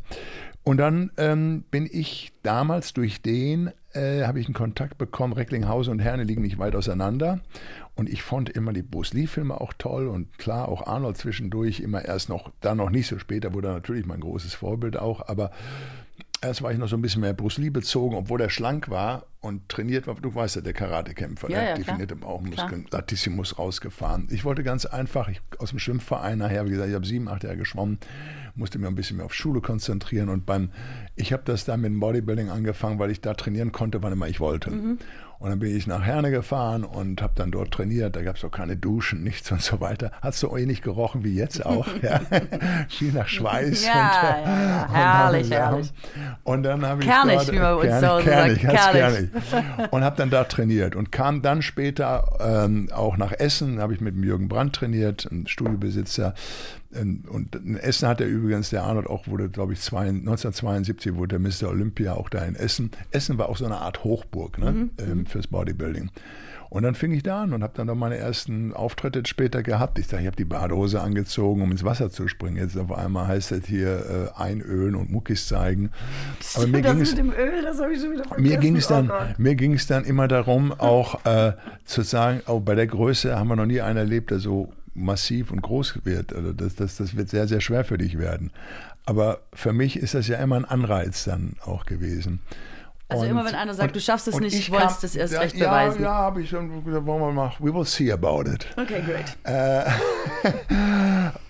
[0.64, 5.92] Und dann ähm, bin ich damals durch den, äh, habe ich einen Kontakt bekommen, Recklinghausen
[5.92, 7.40] und Herne liegen nicht weit auseinander.
[7.96, 10.08] Und ich fand immer die Bruce Lee-Filme auch toll.
[10.08, 14.06] Und klar, auch Arnold zwischendurch, immer erst noch, da noch nicht so später, wurde natürlich
[14.06, 15.52] mein großes Vorbild auch, aber
[16.44, 19.24] Erst war ich noch so ein bisschen mehr Bruce Lee bezogen, obwohl er schlank war
[19.44, 20.16] und trainiert war.
[20.16, 24.30] Du weißt ja, der Karatekämpfer, ja, der ja, definierte Bauchmuskeln, Latissimus rausgefahren.
[24.32, 27.44] Ich wollte ganz einfach, ich, aus dem Schwimmverein nachher, wie gesagt, ich habe sieben, acht
[27.44, 28.00] Jahre geschwommen,
[28.56, 30.70] musste mir ein bisschen mehr auf Schule konzentrieren und beim,
[31.16, 34.28] ich habe das dann mit dem Bodybuilding angefangen, weil ich da trainieren konnte, wann immer
[34.28, 34.72] ich wollte.
[34.72, 35.00] Mhm.
[35.44, 38.16] Und dann bin ich nach Herne gefahren und habe dann dort trainiert.
[38.16, 40.10] Da gab es auch keine Duschen, nichts und so weiter.
[40.22, 41.86] Hat so ähnlich gerochen wie jetzt auch.
[42.02, 42.22] ja.
[42.88, 43.86] Viel nach Schweiß.
[43.86, 45.94] Ja, und, ja, und herrlich, herrlich.
[46.44, 48.92] Und dann habe ich kernig, dort, wie man uns kernig, kernig, sagt.
[48.94, 49.30] Kernig.
[49.92, 53.80] Und habe dann da trainiert und kam dann später ähm, auch nach Essen.
[53.80, 56.34] Habe ich mit dem Jürgen Brandt trainiert, ein Studiobesitzer.
[56.96, 61.40] Ähm, und in Essen hat er übrigens, der Arnold auch wurde, glaube ich, 1972 wurde
[61.40, 61.70] der Mr.
[61.70, 62.92] Olympia auch da in Essen.
[63.12, 64.90] Essen war auch so eine Art Hochburg ne, mhm.
[65.00, 66.10] ähm, fürs Bodybuilding.
[66.74, 70.00] Und dann fing ich da an und habe dann noch meine ersten Auftritte später gehabt.
[70.00, 72.58] Ich sage, ich habe die Badehose angezogen, um ins Wasser zu springen.
[72.58, 75.92] Jetzt auf einmal heißt es hier äh, einölen und Muckis zeigen.
[76.56, 78.44] Aber mir das mit dem Öl, das habe ich schon wieder vergessen.
[78.44, 81.54] Mir ging es dann, oh dann immer darum, auch äh,
[81.86, 85.52] zu sagen, auch bei der Größe haben wir noch nie einen erlebt, der so massiv
[85.52, 86.34] und groß wird.
[86.34, 88.50] Also das, das, das wird sehr, sehr schwer für dich werden.
[89.06, 92.40] Aber für mich ist das ja immer ein Anreiz dann auch gewesen.
[93.14, 95.34] Also und, immer wenn einer sagt, und, du schaffst es nicht, ich wolltest es erst
[95.34, 96.02] ja, recht beweisen.
[96.02, 98.68] Ja, ja habe ich schon gesagt, wollen wir mal, we will see about it.
[98.76, 99.38] Okay, great.
[99.44, 99.90] Äh,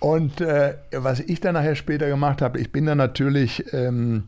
[0.00, 4.24] und äh, was ich dann nachher später gemacht habe, ich bin dann natürlich ähm,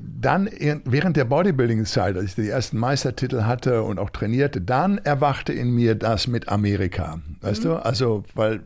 [0.00, 0.48] dann
[0.84, 5.70] während der Bodybuilding-Zeit, als ich die ersten Meistertitel hatte und auch trainierte, dann erwachte in
[5.70, 7.18] mir das mit Amerika.
[7.40, 7.68] Weißt mhm.
[7.68, 7.84] du?
[7.84, 8.60] Also, weil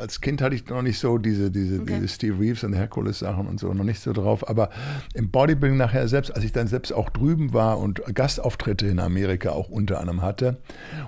[0.00, 1.94] als Kind hatte ich noch nicht so diese, diese, okay.
[1.94, 4.48] diese Steve Reeves und Herkules-Sachen und so noch nicht so drauf.
[4.48, 4.70] Aber
[5.14, 9.50] im Bodybuilding nachher selbst, als ich dann selbst auch drüben war und Gastauftritte in Amerika
[9.50, 10.58] auch unter anderem hatte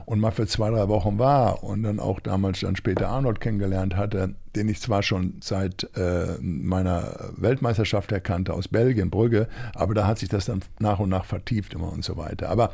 [0.05, 3.97] und mal für zwei, drei Wochen war und dann auch damals dann später Arnold kennengelernt
[3.97, 10.07] hatte, den ich zwar schon seit äh, meiner Weltmeisterschaft erkannte aus Belgien, Brügge, aber da
[10.07, 12.51] hat sich das dann nach und nach vertieft immer und so weiter.
[12.51, 12.73] Aber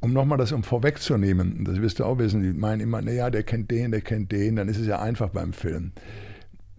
[0.00, 3.42] um nochmal das um vorwegzunehmen, das wirst du auch wissen, die meinen immer, naja, der
[3.42, 5.92] kennt den, der kennt den, dann ist es ja einfach beim Film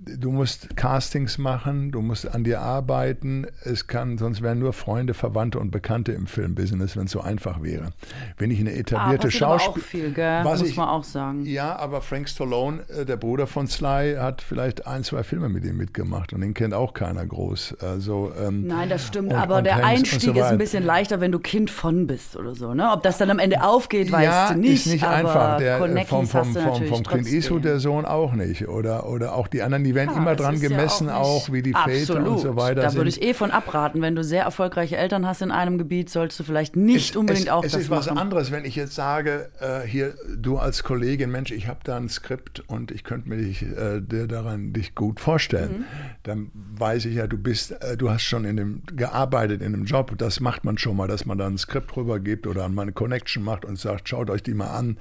[0.05, 3.45] du musst Castings machen, du musst an dir arbeiten.
[3.63, 7.61] Es kann, sonst wären nur Freunde, Verwandte und Bekannte im Filmbusiness, wenn es so einfach
[7.61, 7.89] wäre.
[8.37, 11.45] Wenn ich eine etablierte ah, Schauspielerin, muss ich, man auch sagen.
[11.45, 15.65] Ja, aber Frank Stallone, äh, der Bruder von Sly, hat vielleicht ein, zwei Filme mit
[15.65, 17.77] ihm mitgemacht und den kennt auch keiner groß.
[17.81, 19.31] Also ähm, nein, das stimmt.
[19.31, 22.35] Und, aber und der Einstieg so ist ein bisschen leichter, wenn du Kind von bist
[22.35, 22.73] oder so.
[22.73, 22.89] Ne?
[22.91, 24.85] Ob das dann am Ende aufgeht, weißt ja, du nicht.
[24.85, 25.57] Ist nicht aber einfach.
[25.57, 29.61] Der, vom, vom, vom, vom Clint Eastwood der Sohn auch nicht oder oder auch die
[29.61, 31.73] anderen, die werden ja, immer dran gemessen, ja auch, auch, wie die.
[31.73, 32.81] Väter und so weiter.
[32.81, 34.01] Da würde ich eh von abraten.
[34.01, 37.47] Wenn du sehr erfolgreiche Eltern hast in einem Gebiet, sollst du vielleicht nicht es, unbedingt
[37.47, 40.83] es, auch es das ist was anderes, wenn ich jetzt sage, äh, hier, du als
[40.83, 44.73] Kollegin, Mensch, ich habe da ein Skript und ich könnte mir dich, äh, dir daran
[44.73, 45.79] dich gut vorstellen.
[45.79, 45.85] Mhm.
[46.23, 49.85] Dann weiß ich ja, du bist, äh, du hast schon in dem, gearbeitet in einem
[49.85, 50.17] Job.
[50.17, 53.43] Das macht man schon mal, dass man da ein Skript rübergibt oder an meine Connection
[53.43, 54.97] macht und sagt, schaut euch die mal an.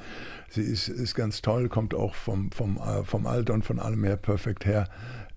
[0.51, 4.05] Sie ist, ist ganz toll, kommt auch vom, vom, äh, vom Alter und von allem
[4.05, 4.89] her perfekt her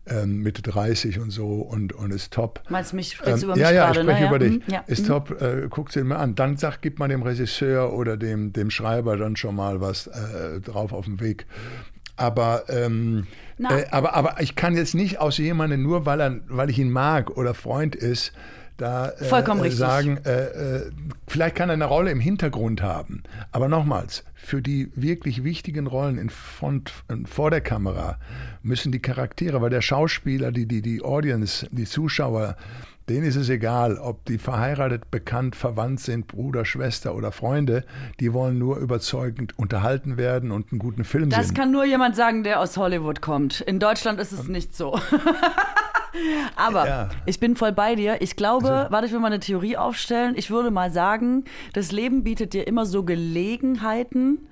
[0.06, 2.62] ähm, Mitte 30 und so und, und ist top.
[2.70, 4.28] Meinst du mich, ähm, über mich Ja, ja, ich spreche ne?
[4.28, 4.54] über dich.
[4.54, 4.84] Mhm, ja.
[4.88, 5.08] Ist mhm.
[5.08, 6.36] top, äh, guck sie mir an.
[6.36, 10.60] Dann sagt, gibt man dem Regisseur oder dem, dem Schreiber dann schon mal was äh,
[10.60, 11.46] drauf auf den Weg.
[12.16, 13.28] Aber, ähm,
[13.60, 16.92] äh, aber, aber ich kann jetzt nicht aus jemandem, nur weil, er, weil ich ihn
[16.92, 18.34] mag oder Freund ist,
[18.84, 20.92] da äh, sagen, äh, äh,
[21.28, 23.24] vielleicht kann er eine Rolle im Hintergrund haben.
[23.54, 26.92] Aber nochmals, für die wirklich wichtigen Rollen in Front,
[27.26, 28.18] vor der Kamera
[28.62, 32.58] müssen die Charaktere, weil der Schauspieler, die, die, die Audience, die Zuschauer,
[33.08, 37.86] denen ist es egal, ob die verheiratet, bekannt, verwandt sind, Bruder, Schwester oder Freunde,
[38.20, 41.56] die wollen nur überzeugend unterhalten werden und einen guten Film das sehen.
[41.56, 43.62] Das kann nur jemand sagen, der aus Hollywood kommt.
[43.62, 45.00] In Deutschland ist es nicht so.
[46.56, 47.10] Aber ja.
[47.26, 48.22] ich bin voll bei dir.
[48.22, 50.36] Ich glaube, also, warte, ich will mal eine Theorie aufstellen.
[50.38, 54.48] Ich würde mal sagen, das Leben bietet dir immer so Gelegenheiten.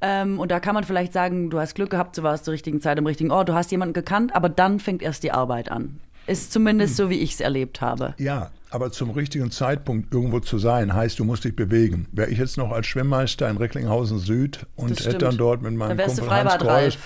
[0.00, 2.80] Ähm, und da kann man vielleicht sagen, du hast Glück gehabt, du warst zur richtigen
[2.80, 6.00] Zeit am richtigen Ort, du hast jemanden gekannt, aber dann fängt erst die Arbeit an.
[6.26, 8.14] Ist zumindest so, wie ich es erlebt habe.
[8.18, 12.08] Ja, aber zum richtigen Zeitpunkt irgendwo zu sein, heißt, du musst dich bewegen.
[12.10, 15.96] Wäre ich jetzt noch als Schwimmmeister in Recklinghausen Süd und hätte dann dort mit meinem
[15.96, 16.98] Kumpel Hans Kreuz,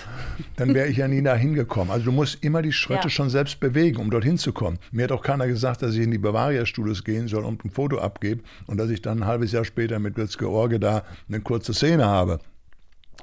[0.55, 1.91] dann wäre ich ja nie da hingekommen.
[1.91, 3.09] Also du musst immer die Schritte ja.
[3.09, 4.79] schon selbst bewegen, um dorthin zu kommen.
[4.91, 7.99] Mir hat auch keiner gesagt, dass ich in die Bavaria-Studios gehen soll und ein Foto
[7.99, 11.75] abgebe und dass ich dann ein halbes Jahr später mit Götz George da eine kurze
[11.75, 12.39] Szene habe.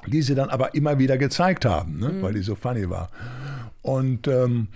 [0.05, 2.09] Die sie dann aber immer wieder gezeigt haben, ne?
[2.13, 2.21] mhm.
[2.21, 3.09] weil die so funny war.
[3.81, 4.69] Und ähm,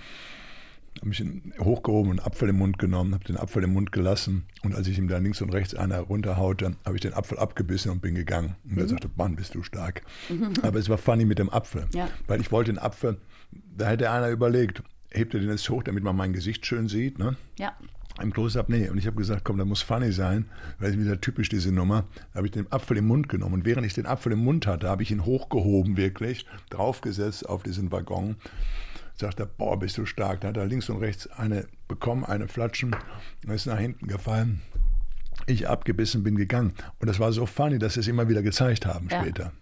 [1.01, 1.23] habe mich
[1.59, 4.87] hochgehoben und einen Apfel im Mund genommen, habe den Apfel im Mund gelassen und als
[4.87, 8.13] ich ihm da links und rechts einer runterhaute, habe ich den Apfel abgebissen und bin
[8.13, 8.55] gegangen.
[8.63, 8.77] Und mhm.
[8.77, 10.03] er sagte, Mann, bist du stark.
[10.29, 10.53] Mhm.
[10.61, 12.07] Aber es war funny mit dem Apfel, ja.
[12.27, 13.17] weil ich wollte den Apfel,
[13.75, 17.17] da hätte einer überlegt, hebt er den jetzt hoch, damit man mein Gesicht schön sieht.
[17.17, 17.35] Ne?
[17.57, 17.75] Ja.
[18.21, 18.87] im Close-Up, nee.
[18.87, 20.45] Und ich habe gesagt, komm, das muss funny sein,
[20.77, 22.05] weil es wieder typisch diese Nummer.
[22.31, 23.55] Da habe ich den Apfel im Mund genommen.
[23.55, 27.63] Und während ich den Apfel im Mund hatte, habe ich ihn hochgehoben, wirklich, draufgesetzt auf
[27.63, 28.35] diesen Waggon.
[29.21, 30.41] Sagte, boah, bist du stark.
[30.41, 32.95] Da hat er links und rechts eine bekommen, eine Flatschen,
[33.45, 34.61] und ist nach hinten gefallen.
[35.47, 36.73] Ich abgebissen bin gegangen.
[36.99, 39.21] Und das war so funny, dass sie es immer wieder gezeigt haben Ja.
[39.21, 39.53] später.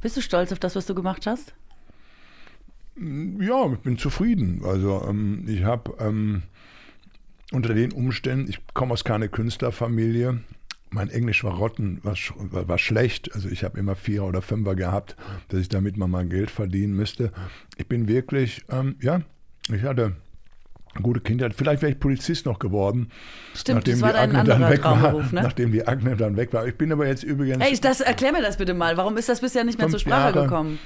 [0.00, 1.52] Bist du stolz auf das, was du gemacht hast?
[2.96, 4.62] Ja, ich bin zufrieden.
[4.64, 6.42] Also ähm, ich habe ähm,
[7.52, 10.40] unter den Umständen, ich komme aus keine Künstlerfamilie.
[10.90, 12.16] Mein Englisch war rotten, war,
[12.68, 13.34] war, schlecht.
[13.34, 15.16] Also ich habe immer Vierer oder Fünfer gehabt,
[15.48, 17.32] dass ich damit mal mal Geld verdienen müsste.
[17.76, 19.20] Ich bin wirklich, ähm, ja,
[19.70, 20.16] ich hatte
[20.94, 21.54] eine gute Kindheit.
[21.54, 23.10] Vielleicht wäre ich Polizist noch geworden.
[23.54, 25.12] Stimmt, das war die Agne dann weg war.
[25.12, 25.28] Ne?
[25.32, 26.66] Nachdem die Agne dann weg war.
[26.66, 27.64] Ich bin aber jetzt übrigens...
[27.64, 28.96] Ey, das, erklär mir das bitte mal.
[28.96, 30.42] Warum ist das bisher nicht mehr zur Sprache Jahre.
[30.44, 30.78] gekommen?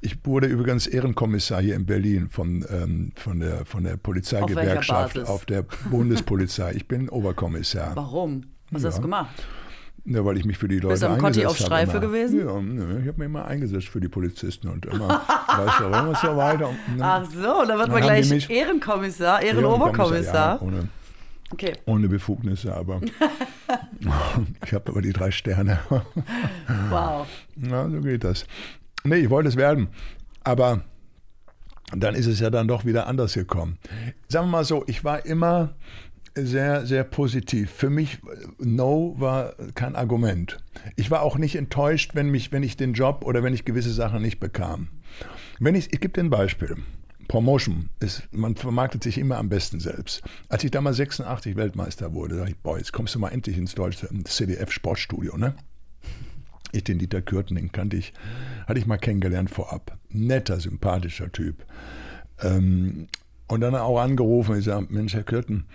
[0.00, 5.28] Ich wurde übrigens Ehrenkommissar hier in Berlin von, ähm, von, der, von der Polizeigewerkschaft Basis?
[5.28, 6.74] auf, der Bundespolizei.
[6.74, 7.96] Ich bin Oberkommissar.
[7.96, 8.42] Warum?
[8.70, 9.02] Was hast du Ja.
[9.02, 9.42] gemacht?
[10.06, 12.00] Ja, weil ich mich für die Leute du am eingesetzt auf Streife immer.
[12.00, 12.38] gewesen?
[12.40, 15.08] Ja, ich habe mich immer eingesetzt für die Polizisten und immer,
[15.56, 16.68] weißt du, warum und so weiter.
[16.68, 20.60] Und, ne, Ach so, da wird man gleich mich- Ehrenkommissar, Ja, Ehrenoberkommissar.
[20.60, 20.88] ohne,
[21.52, 21.72] Okay.
[21.86, 23.00] ohne Befugnisse, aber
[24.66, 25.78] ich habe aber die drei Sterne.
[26.90, 27.26] Wow.
[27.56, 28.44] Na, so geht das.
[29.04, 29.88] Nee, ich wollte es werden.
[30.42, 30.82] Aber
[31.96, 33.78] dann ist es ja dann doch wieder anders gekommen.
[34.28, 35.74] Sagen wir mal so, ich war immer
[36.36, 37.70] sehr, sehr positiv.
[37.70, 38.18] Für mich,
[38.58, 40.58] No war kein Argument.
[40.96, 43.92] Ich war auch nicht enttäuscht, wenn, mich, wenn ich den Job oder wenn ich gewisse
[43.92, 44.88] Sachen nicht bekam.
[45.60, 46.76] Wenn ich, ich gebe dir ein Beispiel.
[47.28, 50.22] Promotion ist, man vermarktet sich immer am besten selbst.
[50.48, 53.74] Als ich damals 86 Weltmeister wurde, dachte ich, boah, jetzt kommst du mal endlich ins
[53.74, 55.54] deutsche CDF Sportstudio, ne?
[56.72, 58.12] Ich, den Dieter Kürten, den kannte ich,
[58.66, 59.96] hatte ich mal kennengelernt vorab.
[60.10, 61.64] Netter, sympathischer Typ.
[62.40, 63.06] Ähm,
[63.46, 65.66] und dann auch angerufen, ich sage, Mensch, Herr Kürten,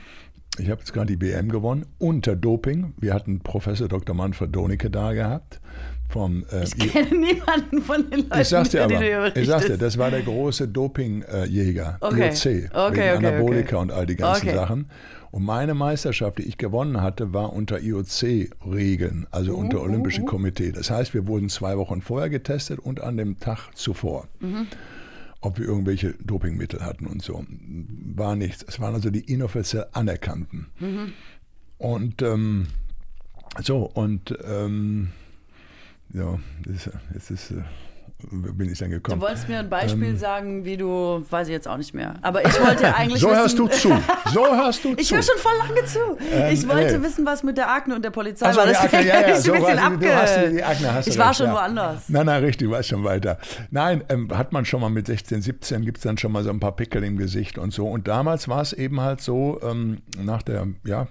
[0.58, 2.94] ich habe jetzt gerade die WM gewonnen, unter Doping.
[3.00, 4.16] Wir hatten Professor Dr.
[4.16, 5.62] Manfred Donicke da gehabt.
[6.10, 9.40] Vom, äh, Ich kenne niemanden von den Leuten, ich sag's dir über die aber, du
[9.42, 12.30] ich sag's dir, das war der große Dopingjäger, Okay.
[12.30, 14.50] IOC, Okay, wegen okay, Anabolika und all die ganzen.
[14.50, 14.90] Sachen.
[15.32, 20.72] Und meine Meisterschaft, die ich gewonnen hatte, war unter IOC-Regeln, also Uh, unter Olympischen Komitee.
[20.72, 24.28] Das heißt, wir wurden zwei Wochen vorher getestet und an dem Tag zuvor.
[24.40, 24.66] Mhm.
[25.42, 27.46] Ob wir irgendwelche Dopingmittel hatten und so.
[28.16, 28.64] War nichts.
[28.68, 30.68] Es waren also die inoffiziell anerkannten.
[30.80, 31.14] Mhm.
[31.78, 32.68] Und ähm,
[33.62, 35.10] so, und ähm,
[36.14, 37.64] ja, das, jetzt ist, äh,
[38.32, 39.20] bin ich dann gekommen.
[39.20, 42.16] Du wolltest mir ein Beispiel sagen, wie du, weiß ich jetzt auch nicht mehr.
[42.22, 43.30] Aber ich wollte eigentlich Ähm.
[43.30, 43.90] So wissen, hörst du zu.
[44.34, 45.16] So hörst du Ich zu.
[45.16, 46.00] höre schon voll lange zu.
[46.52, 47.04] ich wollte ey.
[47.04, 48.68] wissen, was mit der Akne und der Polizei Ach so, war.
[48.68, 49.82] Deswegen Akne, ja, ja, ich so ein bisschen du-
[50.14, 50.50] hast abge...
[50.50, 51.54] die, die Akne, hast du ich war recht, schon ja.
[51.54, 52.10] woanders.
[52.10, 53.38] Nein, nein, richtig, du warst schon weiter.
[53.72, 56.50] Nein, ähm, hat man schon mal mit 16, 17, gibt es dann schon mal so
[56.50, 57.88] ein paar Pickel im Gesicht und so.
[57.88, 61.08] Und damals war es eben halt so, ähm, nach der ja,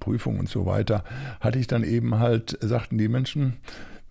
[0.00, 1.04] Prüfung und so weiter,
[1.40, 3.58] hatte ich dann eben halt, sagten die Menschen,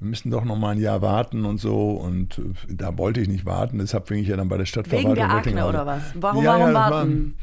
[0.03, 1.91] wir müssen doch noch mal ein Jahr warten und so.
[1.91, 5.11] Und äh, da wollte ich nicht warten, deshalb fing ich ja dann bei der Stadtverwaltung.
[5.15, 6.01] Wegen der Akne oder was?
[6.15, 7.35] Warum, Ja, warum ja, das war- warten?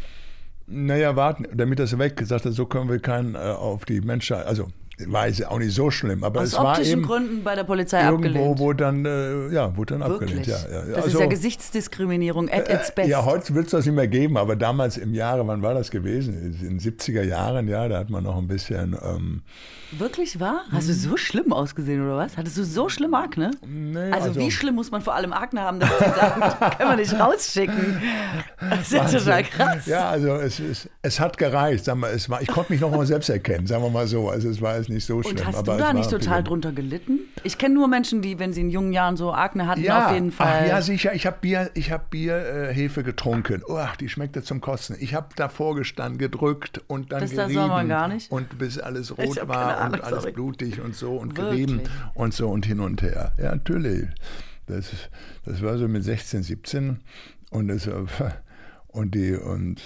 [0.73, 4.47] Naja, warten, damit das weg gesagt hat, so können wir keinen äh, auf die Menschheit,
[4.47, 4.69] also
[5.07, 7.65] war es auch nicht so schlimm, aber Aus es war optischen eben Gründen bei der
[7.65, 8.59] Polizei irgendwo, abgelehnt.
[8.59, 10.47] wo dann, äh, ja, wurde dann abgelehnt.
[10.47, 10.65] Wirklich?
[10.65, 10.81] Ja, ja.
[10.87, 13.09] Das ist Also, ja Gesichtsdiskriminierung at its best.
[13.09, 15.91] Ja, heute wird es das nicht mehr geben, aber damals im Jahre, wann war das
[15.91, 16.35] gewesen?
[16.61, 19.43] In den 70er Jahren, ja, da hat man noch ein bisschen, ähm,
[19.93, 20.61] Wirklich wahr?
[20.71, 22.37] Hast du so schlimm ausgesehen oder was?
[22.37, 23.51] Hattest du so schlimm Akne?
[23.67, 26.91] nee, Also, wie schlimm muss man vor allem Akne haben, dass die sagen, das können
[26.91, 28.01] wir nicht rausschicken.
[28.61, 29.87] Das ist ja total krass.
[29.87, 31.85] Ja, also es, es, es hat gereicht.
[31.87, 34.29] Sagen wir, es war, ich konnte mich noch mal selbst erkennen, sagen wir mal so.
[34.29, 35.37] Also es war jetzt nicht so schlimm.
[35.39, 37.21] Und hast aber du da war nicht total drunter gelitten?
[37.45, 40.13] Ich kenne nur Menschen, die, wenn sie in jungen Jahren so Akne hatten, Ja, auf
[40.13, 40.61] jeden Fall.
[40.65, 41.15] Ach, ja, sicher.
[41.15, 43.63] Ich habe Bier, ich hab Bier äh, getrunken.
[43.67, 44.97] Oh, die schmeckte zum Kotzen.
[45.01, 47.61] Ich habe davor gestanden, gedrückt und dann Das- das gerieben.
[47.61, 48.31] soll man gar nicht.
[48.31, 50.33] Und bis alles rot war Ahnung, und alles sorry.
[50.33, 51.67] blutig und so und Wirklich?
[51.67, 51.81] gerieben
[52.15, 53.33] und so und hin und her.
[53.39, 54.09] Ja, natürlich.
[54.67, 54.91] Das,
[55.45, 57.01] das war so mit 16, 17
[57.51, 57.93] und das äh,
[58.93, 59.81] und die und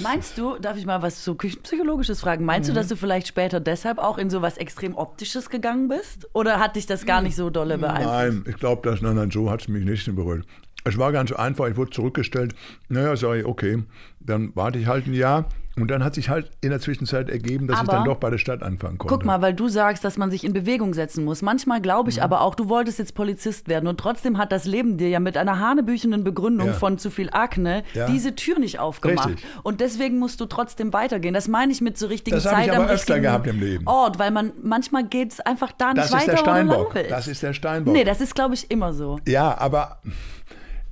[0.00, 2.44] Meinst du, darf ich mal was so Küchenpsychologisches fragen?
[2.44, 2.74] Meinst Mhm.
[2.74, 6.28] du, dass du vielleicht später deshalb auch in so was extrem Optisches gegangen bist?
[6.32, 8.08] Oder hat dich das gar nicht so dolle beeinflusst?
[8.08, 10.46] Nein, ich glaube, dass nein, nein, so hat es mich nicht berührt.
[10.84, 12.54] Es war ganz einfach, ich wurde zurückgestellt.
[12.88, 13.82] Naja, sag ich, okay,
[14.20, 15.46] dann warte ich halt ein Jahr.
[15.76, 18.30] Und dann hat sich halt in der Zwischenzeit ergeben, dass ich Aber- dann doch bei
[18.30, 19.12] der Stadt anfangen konnte.
[19.12, 21.42] Guck mal, weil du sagst, dass man sich in Bewegung setzen muss.
[21.42, 22.10] Manchmal glaube Mhm.
[22.10, 25.18] ich aber auch, du wolltest jetzt Polizist werden und trotzdem hat das Leben dir ja
[25.18, 26.72] mit einer hanebüchenden Begründung Ja.
[26.74, 28.06] von zu viel Akne Ja.
[28.06, 29.30] diese Tür nicht aufgemacht.
[29.30, 29.44] Richtig.
[29.64, 31.34] Und deswegen musst du trotzdem weitergehen.
[31.34, 33.86] Das meine ich mit zur richtigen Das Zeit ich am aber öfter gehabt im Leben.
[33.88, 36.66] Ort, weil man manchmal geht es einfach da nicht Das ist weiter, der du lang
[36.68, 36.94] Steinbock.
[37.08, 37.92] Das ist der Steinbock.
[37.94, 39.18] Nee, das ist glaube ich immer so.
[39.26, 39.98] Ja, aber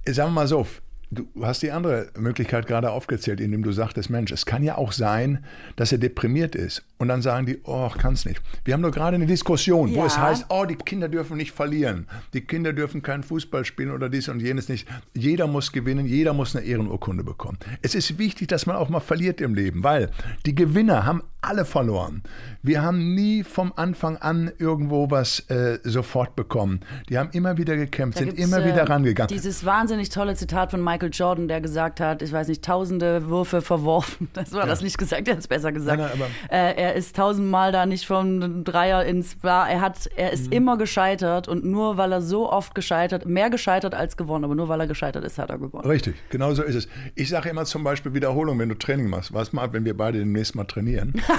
[0.09, 0.67] sagen wir mal so,
[1.13, 4.93] du hast die andere Möglichkeit gerade aufgezählt, indem du sagtest, Mensch, es kann ja auch
[4.93, 5.45] sein,
[5.77, 6.83] dass er deprimiert ist.
[6.99, 8.41] Und dann sagen die, oh, kann es nicht.
[8.65, 10.01] Wir haben nur gerade eine Diskussion, ja.
[10.01, 12.07] wo es heißt, oh, die Kinder dürfen nicht verlieren.
[12.33, 14.89] Die Kinder dürfen keinen Fußball spielen oder dies und jenes nicht.
[15.15, 17.59] Jeder muss gewinnen, jeder muss eine Ehrenurkunde bekommen.
[17.83, 20.11] Es ist wichtig, dass man auch mal verliert im Leben, weil
[20.47, 22.23] die Gewinner haben alle verloren.
[22.63, 26.81] Wir haben nie vom Anfang an irgendwo was äh, sofort bekommen.
[27.09, 29.29] Die haben immer wieder gekämpft, da sind immer äh, wieder rangegangen.
[29.29, 33.61] Dieses wahnsinnig tolle Zitat von Michael Jordan, der gesagt hat, ich weiß nicht, tausende Würfe
[33.61, 34.29] verworfen.
[34.43, 34.67] Das war ja.
[34.67, 35.99] das nicht gesagt, er hat es besser gesagt.
[35.99, 39.69] Nein, nein, äh, er ist tausendmal da nicht vom Dreier ins Bar.
[39.69, 40.53] Er hat, er ist mhm.
[40.53, 44.69] immer gescheitert und nur weil er so oft gescheitert, mehr gescheitert als gewonnen, aber nur
[44.69, 45.87] weil er gescheitert ist, hat er gewonnen.
[45.87, 46.89] Richtig, genau so ist es.
[47.15, 49.35] Ich sage immer zum Beispiel Wiederholung, wenn du Training machst.
[49.35, 51.13] Was mal, wenn wir beide demnächst mal trainieren,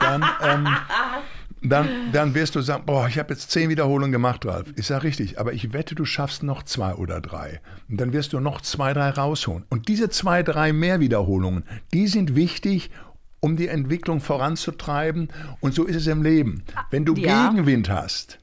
[0.00, 0.68] dann ähm,
[1.64, 4.72] dann, dann wirst du sagen, boah, ich habe jetzt zehn Wiederholungen gemacht, Ralf.
[4.76, 7.60] Ich sage richtig, aber ich wette, du schaffst noch zwei oder drei.
[7.88, 9.64] Und dann wirst du noch zwei, drei rausholen.
[9.70, 11.64] Und diese zwei, drei mehr Wiederholungen,
[11.94, 12.90] die sind wichtig,
[13.40, 15.28] um die Entwicklung voranzutreiben.
[15.60, 16.64] Und so ist es im Leben.
[16.90, 17.48] Wenn du ja.
[17.48, 18.38] Gegenwind hast,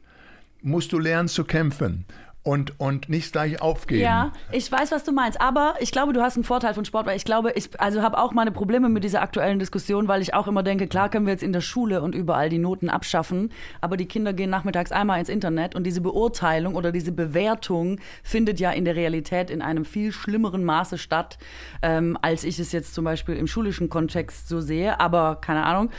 [0.64, 2.06] musst du lernen zu kämpfen
[2.44, 4.02] und, und nicht gleich aufgeben.
[4.02, 5.39] Ja, ich weiß, was du meinst.
[5.39, 8.18] Aber ich glaube, du hast einen Vorteil von Sport, weil ich glaube, ich also habe
[8.18, 11.34] auch meine Probleme mit dieser aktuellen Diskussion, weil ich auch immer denke, klar können wir
[11.34, 15.20] jetzt in der Schule und überall die Noten abschaffen, aber die Kinder gehen nachmittags einmal
[15.20, 19.86] ins Internet und diese Beurteilung oder diese Bewertung findet ja in der Realität in einem
[19.86, 21.38] viel schlimmeren Maße statt,
[21.84, 25.00] ähm, als ich es jetzt zum Beispiel im schulischen Kontext so sehe.
[25.00, 25.92] Aber keine Ahnung.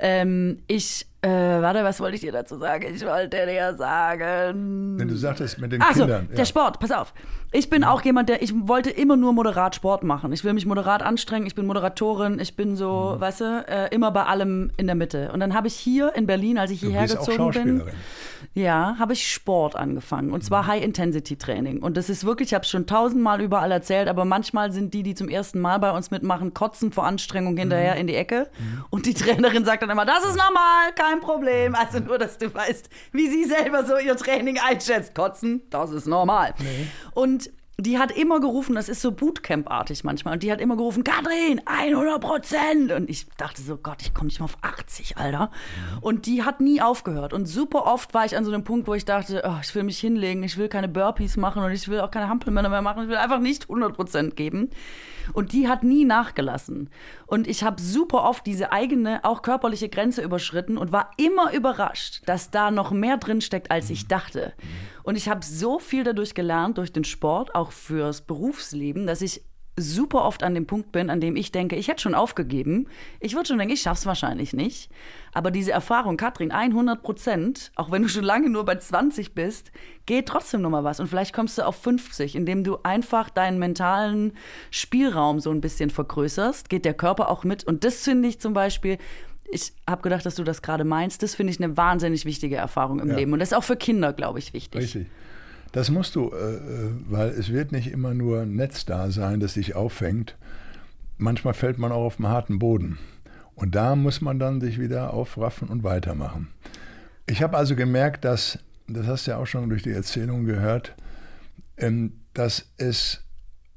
[0.00, 2.94] Ähm, ich äh, warte, was wollte ich dir dazu sagen?
[2.94, 4.98] Ich wollte dir sagen.
[4.98, 6.26] Wenn du sagtest mit den Ach Kindern.
[6.26, 6.36] So, ja.
[6.36, 7.14] der Sport, pass auf.
[7.50, 7.90] Ich bin ja.
[7.90, 10.32] auch jemand, der, ich wollte immer nur moderat Sport machen.
[10.32, 13.20] Ich will mich moderat anstrengen, ich bin Moderatorin, ich bin so, mhm.
[13.20, 15.30] weißt du, äh, immer bei allem in der Mitte.
[15.32, 17.82] Und dann habe ich hier in Berlin, als ich du hierher gezogen bin,
[18.54, 20.32] ja, habe ich Sport angefangen.
[20.32, 20.66] Und zwar mhm.
[20.68, 21.82] High-Intensity-Training.
[21.82, 25.02] Und das ist wirklich, ich habe es schon tausendmal überall erzählt, aber manchmal sind die,
[25.02, 28.00] die zum ersten Mal bei uns mitmachen, kotzen vor Anstrengung hinterher mhm.
[28.00, 28.50] in die Ecke.
[28.58, 28.84] Mhm.
[28.90, 31.74] Und die Trainerin sagt dann immer, das ist normal, kein kein Problem.
[31.74, 35.14] Also nur, dass du weißt, wie sie selber so ihr Training einschätzt.
[35.14, 36.54] Kotzen, das ist normal.
[36.58, 36.86] Nee.
[37.12, 41.02] Und die hat immer gerufen, das ist so Bootcamp-artig manchmal, und die hat immer gerufen,
[41.02, 42.92] Katrin, 100 Prozent.
[42.92, 45.50] Und ich dachte so, Gott, ich komme nicht mal auf 80, Alter.
[46.00, 47.32] Und die hat nie aufgehört.
[47.32, 49.82] Und super oft war ich an so einem Punkt, wo ich dachte, oh, ich will
[49.82, 53.04] mich hinlegen, ich will keine Burpees machen und ich will auch keine Hampelmänner mehr machen,
[53.04, 54.70] ich will einfach nicht 100 Prozent geben.
[55.32, 56.90] Und die hat nie nachgelassen.
[57.26, 62.22] Und ich habe super oft diese eigene, auch körperliche Grenze überschritten und war immer überrascht,
[62.26, 64.52] dass da noch mehr drin steckt, als ich dachte.
[65.02, 69.42] Und ich habe so viel dadurch gelernt, durch den Sport, auch fürs Berufsleben, dass ich
[69.76, 72.86] super oft an dem Punkt bin, an dem ich denke, ich hätte schon aufgegeben.
[73.20, 74.90] Ich würde schon denken, ich schaff's wahrscheinlich nicht.
[75.32, 79.72] Aber diese Erfahrung, Katrin, 100 Prozent, auch wenn du schon lange nur bei 20 bist,
[80.06, 81.00] geht trotzdem noch mal was.
[81.00, 84.34] Und vielleicht kommst du auf 50, indem du einfach deinen mentalen
[84.70, 87.64] Spielraum so ein bisschen vergrößerst, geht der Körper auch mit.
[87.64, 88.98] Und das finde ich zum Beispiel,
[89.50, 91.22] ich habe gedacht, dass du das gerade meinst.
[91.22, 93.16] Das finde ich eine wahnsinnig wichtige Erfahrung im ja.
[93.16, 93.32] Leben.
[93.32, 94.82] Und das ist auch für Kinder, glaube ich, wichtig.
[94.82, 95.06] Richtig.
[95.74, 99.40] Das musst du, äh, äh, weil es wird nicht immer nur ein Netz da sein,
[99.40, 100.36] das dich auffängt.
[101.18, 102.96] Manchmal fällt man auch auf dem harten Boden.
[103.56, 106.46] Und da muss man dann sich wieder aufraffen und weitermachen.
[107.26, 110.94] Ich habe also gemerkt, dass, das hast du ja auch schon durch die Erzählung gehört,
[111.76, 113.24] ähm, dass es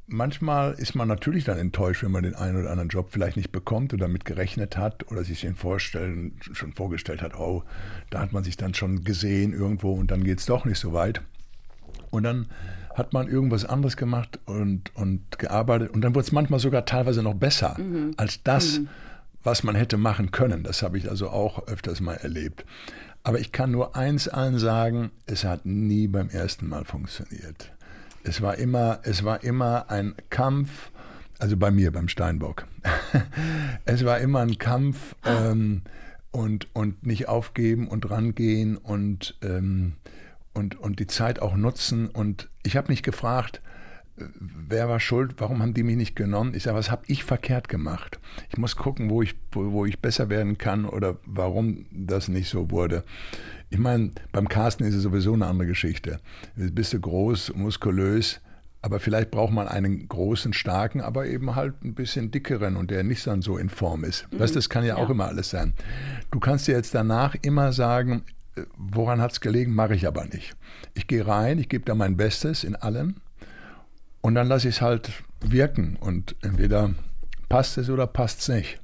[0.06, 3.52] manchmal ist man natürlich dann enttäuscht, wenn man den einen oder anderen Job vielleicht nicht
[3.52, 7.64] bekommt oder damit gerechnet hat oder sich den vorstellen, schon vorgestellt hat, oh,
[8.12, 10.94] da hat man sich dann schon gesehen irgendwo und dann geht es doch nicht so
[10.94, 11.24] weit.
[12.10, 12.48] Und dann
[12.96, 15.92] hat man irgendwas anderes gemacht und, und gearbeitet.
[15.92, 18.14] Und dann wurde es manchmal sogar teilweise noch besser mhm.
[18.18, 18.90] als das, mhm.
[19.44, 20.64] was man hätte machen können.
[20.64, 22.66] Das habe ich also auch öfters mal erlebt.
[23.24, 27.72] Aber ich kann nur eins allen sagen, es hat nie beim ersten Mal funktioniert.
[28.24, 30.92] Es war immer, es war immer ein Kampf,
[31.38, 32.66] also bei mir, beim Steinbock.
[33.86, 35.82] es war immer ein Kampf ähm,
[36.32, 39.94] und, und nicht aufgeben und rangehen und ähm,
[40.58, 42.08] und, und die Zeit auch nutzen.
[42.08, 43.62] Und ich habe mich gefragt,
[44.40, 46.56] wer war schuld, warum haben die mich nicht genommen?
[46.56, 48.20] Ich sage, was habe ich verkehrt gemacht?
[48.50, 52.72] Ich muss gucken, wo ich, wo, ich besser werden kann oder warum das nicht so
[52.72, 53.04] wurde.
[53.70, 56.20] Ich meine, beim Carsten ist es sowieso eine andere Geschichte.
[56.56, 58.42] Bist du groß, muskulös,
[58.82, 63.04] aber vielleicht braucht man einen großen, starken, aber eben halt ein bisschen dickeren und der
[63.04, 64.26] nicht dann so in Form ist.
[64.32, 64.40] Mhm.
[64.40, 65.74] Weißt, das kann ja, ja, auch immer alles sein.
[66.32, 68.24] Du kannst dir jetzt danach immer sagen,
[68.78, 70.56] woran hat es gelegen, mache ich aber nicht.
[70.94, 73.16] Ich gehe rein, ich gebe da mein Bestes in allem
[74.22, 76.92] und dann lasse ich es halt wirken und entweder
[77.50, 78.80] passt es oder passt es nicht.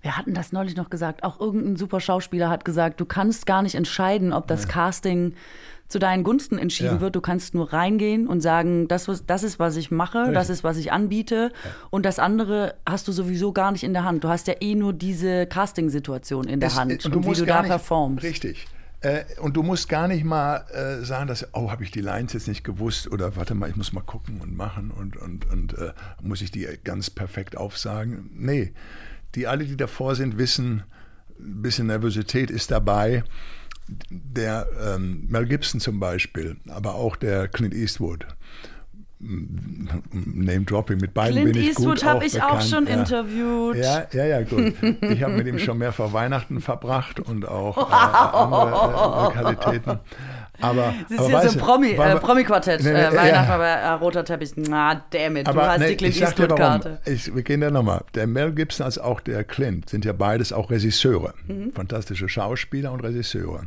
[0.00, 1.22] Wir hatten das neulich noch gesagt.
[1.22, 5.34] Auch irgendein super Schauspieler hat gesagt, du kannst gar nicht entscheiden, ob das Casting
[5.86, 7.00] zu deinen Gunsten entschieden Ja.
[7.02, 7.14] wird.
[7.14, 10.64] Du kannst nur reingehen und sagen, das, was- das ist, was ich mache, das ist,
[10.64, 11.52] was ich anbiete.
[11.90, 14.24] Und das andere hast du sowieso gar nicht in der Hand.
[14.24, 17.44] Du hast ja eh nur diese Casting-Situation in der Es- Hand und und, wie du
[17.46, 18.24] da nicht, performst.
[18.24, 18.66] Richtig.
[19.02, 22.32] Äh, und du musst gar nicht mal äh, sagen, dass, oh, habe ich die Lines
[22.32, 25.76] jetzt nicht gewusst oder warte mal, ich muss mal gucken und machen und, und, und
[25.76, 25.92] äh,
[26.22, 28.30] muss ich die ganz perfekt aufsagen.
[28.32, 28.72] Nee,
[29.34, 30.84] die alle, die davor sind, wissen,
[31.38, 33.24] ein bisschen Nervosität ist dabei.
[34.08, 38.26] Der ähm, Mel Gibson zum Beispiel, aber auch der Clint Eastwood.
[39.22, 42.64] Name Dropping mit beiden Clint bin ich Eastwood gut habe ich auch bekannt.
[42.68, 42.92] schon ja.
[42.94, 43.76] interviewt.
[43.76, 44.74] Ja, ja, ja, gut.
[45.00, 47.94] Ich habe mit ihm schon mehrfach Weihnachten verbracht und auch äh,
[48.36, 49.98] andere äh, Lokalitäten.
[50.60, 52.82] Aber, Das ist aber ja so du, Promi, weil- äh, Promi-Quartett.
[52.84, 53.12] Nee, nee, äh, ja.
[53.14, 54.52] Weihnachten, aber äh, roter Teppich.
[54.56, 56.20] Na, damn it, du aber hast nee, die Clint.
[56.20, 57.00] Eastwood-Karte.
[57.04, 58.04] Wir gehen da nochmal.
[58.14, 61.34] Der Mel Gibson als auch der Clint sind ja beides auch Regisseure.
[61.48, 61.72] Mhm.
[61.72, 63.62] Fantastische Schauspieler und Regisseure.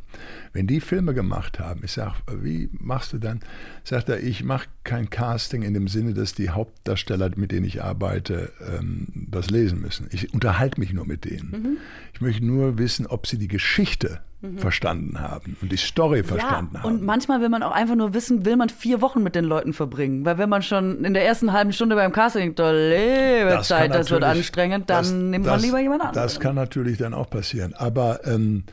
[0.55, 3.41] Wenn die Filme gemacht haben, ich sage, wie machst du dann?
[3.83, 7.83] Sagt er, ich mache kein Casting in dem Sinne, dass die Hauptdarsteller, mit denen ich
[7.83, 10.07] arbeite, ähm, das lesen müssen.
[10.11, 11.49] Ich unterhalte mich nur mit denen.
[11.51, 11.77] Mhm.
[12.13, 14.21] Ich möchte nur wissen, ob sie die Geschichte
[14.57, 16.97] verstanden haben und die Story verstanden ja, haben.
[16.97, 19.73] und manchmal will man auch einfach nur wissen, will man vier Wochen mit den Leuten
[19.73, 20.23] verbringen.
[20.23, 23.93] Weil wenn man schon in der ersten halben Stunde beim Casting denkt, oh, liebe Zeit,
[23.93, 26.23] das wird anstrengend, dann das- nimmt man das- lieber jemand anderen.
[26.23, 27.73] Das kann natürlich dann auch passieren.
[27.73, 28.63] Aber ähm,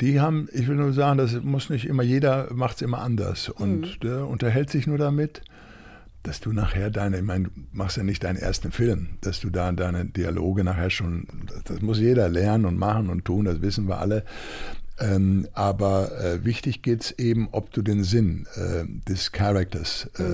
[0.00, 3.48] die haben, ich will nur sagen, das muss nicht immer, jeder macht es immer anders.
[3.48, 4.00] Und Mhm.
[4.02, 5.42] der unterhält sich nur damit,
[6.22, 9.48] dass du nachher deine, ich meine, du machst ja nicht deinen ersten Film, dass du
[9.48, 11.26] da deine Dialoge nachher schon,
[11.64, 14.24] das, muss jeder lernen und machen und tun, das wissen wir alle.
[14.98, 20.22] Ähm, aber äh, wichtig geht es eben, ob du den Sinn äh, des Charakters äh,
[20.22, 20.30] ge-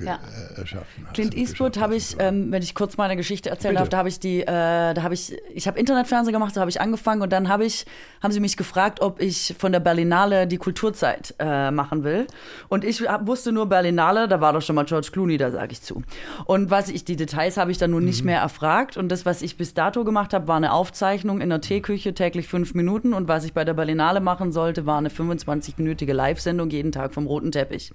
[0.00, 0.18] Ja.
[0.56, 1.14] äh, erschaffen hast.
[1.14, 3.80] Clint Eastwood habe ich, ähm, wenn ich kurz meine Geschichte erzählen Bitte.
[3.82, 6.70] darf, da habe ich die, äh, da habe ich, ich habe Internetfernsehen gemacht, so habe
[6.70, 7.86] ich angefangen und dann habe ich,
[8.22, 12.26] haben sie mich gefragt, ob ich von der Berlinale die Kulturzeit äh, machen will.
[12.68, 15.72] Und ich hab, wusste nur Berlinale, da war doch schon mal George Clooney, da sage
[15.72, 16.02] ich zu.
[16.44, 18.06] Und was ich, die Details habe ich dann nun Mhm.
[18.08, 18.96] nicht mehr erfragt.
[18.96, 22.48] Und das, was ich bis dato gemacht habe, war eine Aufzeichnung in der Teeküche, täglich
[22.48, 23.12] fünf Minuten.
[23.14, 27.26] Und was ich bei der Berlinale machen sollte, war eine 25-minütige Live-Sendung jeden Tag vom
[27.26, 27.92] roten Teppich.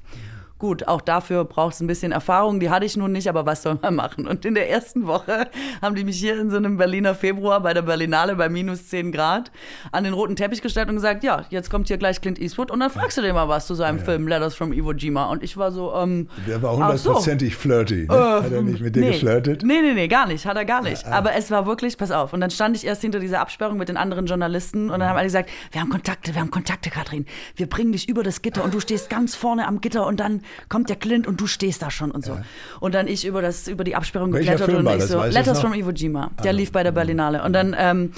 [0.63, 2.61] Gut, auch dafür braucht es ein bisschen Erfahrung.
[2.61, 4.25] Die hatte ich nun nicht, aber was soll man machen?
[4.25, 5.49] Und in der ersten Woche
[5.81, 9.11] haben die mich hier in so einem Berliner Februar bei der Berlinale bei minus 10
[9.11, 9.51] Grad
[9.91, 12.79] an den roten Teppich gestellt und gesagt, ja, jetzt kommt hier gleich Clint Eastwood und
[12.79, 15.25] dann fragst du den mal was zu seinem Film Letters from Iwo Jima.
[15.25, 17.09] Und ich war so, ähm, Der war ach so.
[17.09, 18.07] hundertprozentig flirty.
[18.09, 18.17] Ne?
[18.17, 19.11] Hat er nicht mit dir nee.
[19.11, 19.63] geflirtet?
[19.63, 20.45] Nee, nee, nee, gar nicht.
[20.45, 21.05] Hat er gar nicht.
[21.07, 22.31] Aber es war wirklich, pass auf.
[22.31, 25.17] Und dann stand ich erst hinter dieser Absperrung mit den anderen Journalisten und dann haben
[25.17, 27.25] alle gesagt, wir haben Kontakte, wir haben Kontakte, Katrin.
[27.57, 30.41] Wir bringen dich über das Gitter und du stehst ganz vorne am Gitter und dann
[30.69, 32.37] kommt der Clint und du stehst da schon und so.
[32.79, 35.59] Und dann ich über das, über die Absperrung Welcher geklettert Film und ich so, Letters
[35.59, 36.31] from Iwo Jima.
[36.43, 37.43] Der lief bei der Berlinale.
[37.43, 38.11] Und dann, ähm,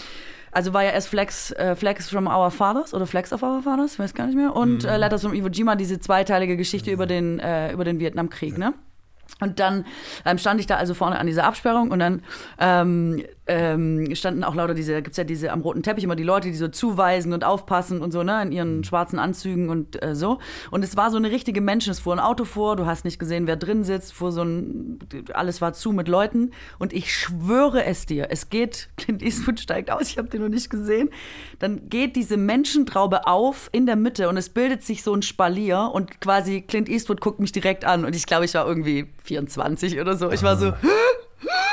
[0.52, 3.94] also war ja erst Flex, äh, Flex from Our Fathers oder Flex of Our Fathers,
[3.94, 4.56] ich weiß gar nicht mehr.
[4.56, 8.58] Und äh, Letters from Iwo Jima, diese zweiteilige Geschichte über den, äh, über den Vietnamkrieg,
[8.58, 8.74] ne?
[9.42, 9.86] Und dann
[10.24, 12.22] ähm, stand ich da also vorne an dieser Absperrung und dann
[12.60, 16.48] ähm, ähm, standen auch lauter diese, gibt's ja diese am roten Teppich immer die Leute,
[16.48, 20.39] die so zuweisen und aufpassen und so, ne, in ihren schwarzen Anzügen und äh, so.
[20.72, 21.91] Und es war so eine richtige Menschen.
[21.91, 25.00] Es fuhr ein Auto vor, du hast nicht gesehen, wer drin sitzt, fuhr so ein,
[25.34, 26.52] alles war zu mit Leuten.
[26.80, 30.50] Und ich schwöre es dir, es geht, Clint Eastwood steigt aus, ich habe den noch
[30.50, 31.10] nicht gesehen.
[31.60, 35.91] Dann geht diese Menschentraube auf in der Mitte und es bildet sich so ein Spalier
[35.93, 40.00] und quasi Clint Eastwood guckt mich direkt an und ich glaube, ich war irgendwie 24
[40.00, 40.32] oder so.
[40.32, 40.74] Ich war so,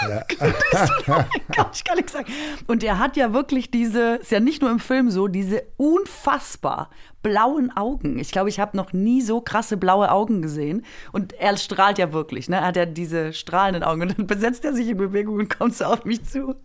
[0.09, 0.23] Ja.
[1.55, 2.33] kann ich gar nichts sagen.
[2.67, 6.91] Und er hat ja wirklich diese, ist ja nicht nur im Film so, diese unfassbar
[7.23, 8.19] blauen Augen.
[8.19, 10.85] Ich glaube, ich habe noch nie so krasse blaue Augen gesehen.
[11.13, 12.57] Und er strahlt ja wirklich, ne?
[12.57, 14.03] Er hat ja diese strahlenden Augen.
[14.03, 16.57] Und dann besetzt er sich in Bewegung und kommt so auf mich zu.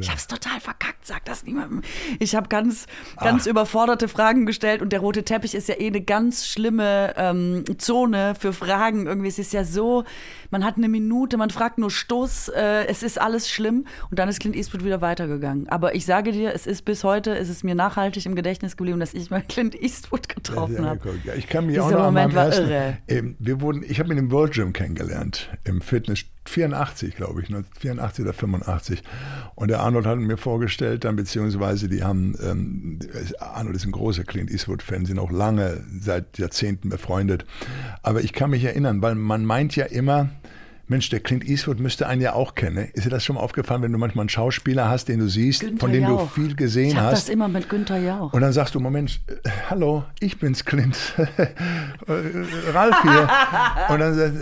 [0.00, 1.82] Ich habe es total verkackt, sag das niemandem.
[2.18, 2.86] Ich habe ganz,
[3.20, 7.64] ganz überforderte Fragen gestellt und der rote Teppich ist ja eh eine ganz schlimme ähm,
[7.78, 9.06] Zone für Fragen.
[9.06, 10.04] Irgendwie es ist ja so,
[10.50, 14.28] man hat eine Minute, man fragt nur Stoß, äh, es ist alles schlimm und dann
[14.28, 15.68] ist Clint Eastwood wieder weitergegangen.
[15.68, 19.00] Aber ich sage dir, es ist bis heute, es ist mir nachhaltig im Gedächtnis geblieben,
[19.00, 21.00] dass ich mal Clint Eastwood getroffen habe.
[21.24, 22.98] ja, ich kann mich Dieser auch noch Moment war ersten, irre.
[23.08, 27.54] Ähm, wir wurden, ich habe ihn im World Gym kennengelernt, im Fitness 84, glaube ich,
[27.78, 29.02] 84 oder 85.
[29.54, 32.98] Und der Arnold hat mir vorgestellt, dann beziehungsweise die haben, ähm,
[33.38, 37.44] Arnold ist ein großer Clint Eastwood-Fan, sind auch lange, seit Jahrzehnten befreundet.
[38.02, 40.30] Aber ich kann mich erinnern, weil man meint ja immer,
[40.88, 42.76] Mensch, der Clint Eastwood müsste einen ja auch kennen.
[42.76, 42.84] ne?
[42.94, 45.60] Ist dir das schon mal aufgefallen, wenn du manchmal einen Schauspieler hast, den du siehst,
[45.60, 46.30] Günther von dem du Jauch.
[46.32, 47.24] viel gesehen Ich habe hast?
[47.24, 48.32] das immer mit Günther Jauch.
[48.32, 50.96] Und dann sagst du, Moment, äh, hallo, ich bin's, Clint.
[52.06, 53.28] Äh, Ralf hier.
[53.90, 54.34] Und dann sagt,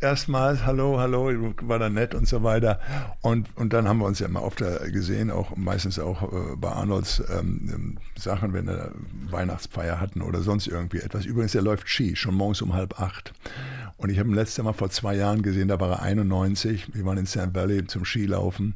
[0.00, 2.80] erstmals, hallo, hallo, war da nett und so weiter.
[3.22, 4.62] Und, und dann haben wir uns ja immer oft
[4.92, 8.92] gesehen, auch meistens auch äh, bei Arnolds ähm, Sachen, wenn wir
[9.30, 11.24] Weihnachtsfeier hatten oder sonst irgendwie etwas.
[11.24, 13.32] Übrigens, er läuft Ski, schon morgens um halb acht.
[14.02, 16.92] Und ich habe ihn letztes Mal vor zwei Jahren gesehen, da war er 91.
[16.92, 17.54] Wir waren in St.
[17.54, 18.74] Valley zum Skilaufen.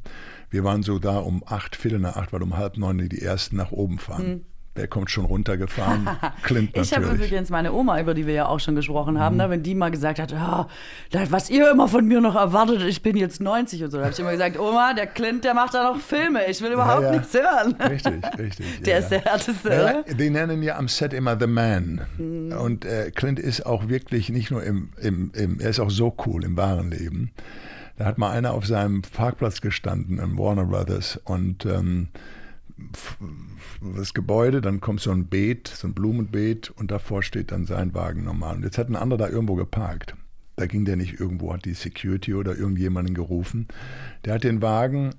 [0.49, 3.57] Wir waren so da um acht, Viertel nach acht, weil um halb neun die ersten
[3.57, 4.27] nach oben fahren.
[4.27, 4.45] Mhm.
[4.77, 6.07] Der kommt schon runtergefahren.
[6.43, 9.41] Clint ich habe übrigens meine Oma, über die wir ja auch schon gesprochen haben, mhm.
[9.41, 10.65] ne, wenn die mal gesagt hat, oh,
[11.29, 14.13] was ihr immer von mir noch erwartet, ich bin jetzt 90 und so, da habe
[14.13, 17.11] ich immer gesagt, Oma, der Clint, der macht da noch Filme, ich will überhaupt ja,
[17.11, 17.17] ja.
[17.17, 17.75] nichts hören.
[17.89, 18.81] Richtig, richtig.
[18.83, 20.03] Der ja, ist der härteste.
[20.07, 22.01] Ja, die nennen ja am Set immer The Man.
[22.17, 22.51] Mhm.
[22.51, 26.15] Und äh, Clint ist auch wirklich nicht nur im, im, im, er ist auch so
[26.25, 27.31] cool im wahren Leben.
[27.97, 32.09] Da hat mal einer auf seinem Parkplatz gestanden im Warner Brothers und ähm,
[33.95, 37.93] das Gebäude, dann kommt so ein Beet, so ein Blumenbeet und davor steht dann sein
[37.93, 38.57] Wagen normal.
[38.57, 40.15] Und jetzt hat ein anderer da irgendwo geparkt.
[40.55, 43.67] Da ging der nicht irgendwo, hat die Security oder irgendjemanden gerufen.
[44.25, 45.15] Der hat den Wagen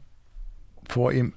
[0.89, 1.33] vor ihm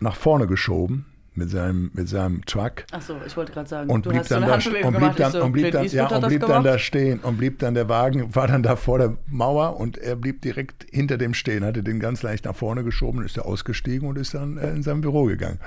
[0.00, 1.06] nach vorne geschoben
[1.36, 2.84] mit seinem, mit seinem Truck.
[2.92, 5.52] Ach so, ich wollte gerade sagen, und blieb dann da, und blieb dann, so, und
[5.52, 8.62] blieb dann, ja, und blieb dann da stehen und blieb dann der Wagen war dann
[8.62, 12.44] da vor der Mauer und er blieb direkt hinter dem stehen, hatte den ganz leicht
[12.44, 15.58] nach vorne geschoben, ist er ausgestiegen und ist dann äh, in sein Büro gegangen.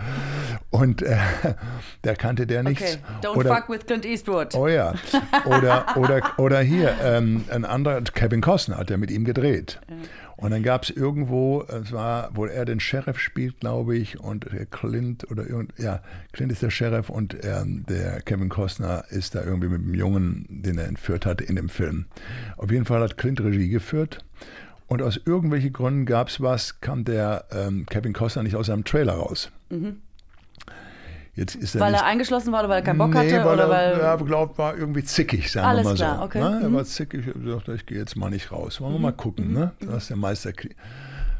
[0.70, 1.18] Und äh,
[2.02, 2.96] da kannte der nichts.
[2.96, 4.56] Okay, don't oder, fuck with Clint Eastwood.
[4.56, 4.94] Oh ja.
[5.46, 9.80] Oder oder oder hier ähm, ein anderer Kevin Costner hat ja mit ihm gedreht.
[9.88, 9.96] Ja.
[10.40, 14.46] Und dann gab es irgendwo, es war, wo er den Sheriff spielt, glaube ich, und
[14.72, 19.44] Clint oder irgend, ja, Clint ist der Sheriff und er, der Kevin Costner ist da
[19.44, 22.06] irgendwie mit dem Jungen, den er entführt hatte, in dem Film.
[22.56, 24.24] Auf jeden Fall hat Clint Regie geführt.
[24.88, 28.86] Und aus irgendwelchen Gründen gab es was, kam der ähm, Kevin Costner nicht aus seinem
[28.86, 29.52] Trailer raus.
[29.70, 29.98] Mhm.
[31.40, 33.46] Jetzt ist er weil nicht, er eingeschlossen war oder weil er keinen Bock nee, hatte?
[33.46, 36.24] Weil oder er, weil er glaubt, war irgendwie zickig, sagen Alles wir mal klar, so.
[36.24, 36.40] Okay.
[36.42, 36.60] Ne?
[36.64, 36.74] Er mhm.
[36.74, 38.82] war zickig, er sagte, ich gehe jetzt mal nicht raus.
[38.82, 39.04] Wollen wir mhm.
[39.04, 39.54] mal gucken, mhm.
[39.54, 39.72] ne?
[39.80, 40.52] Da ist der Meister.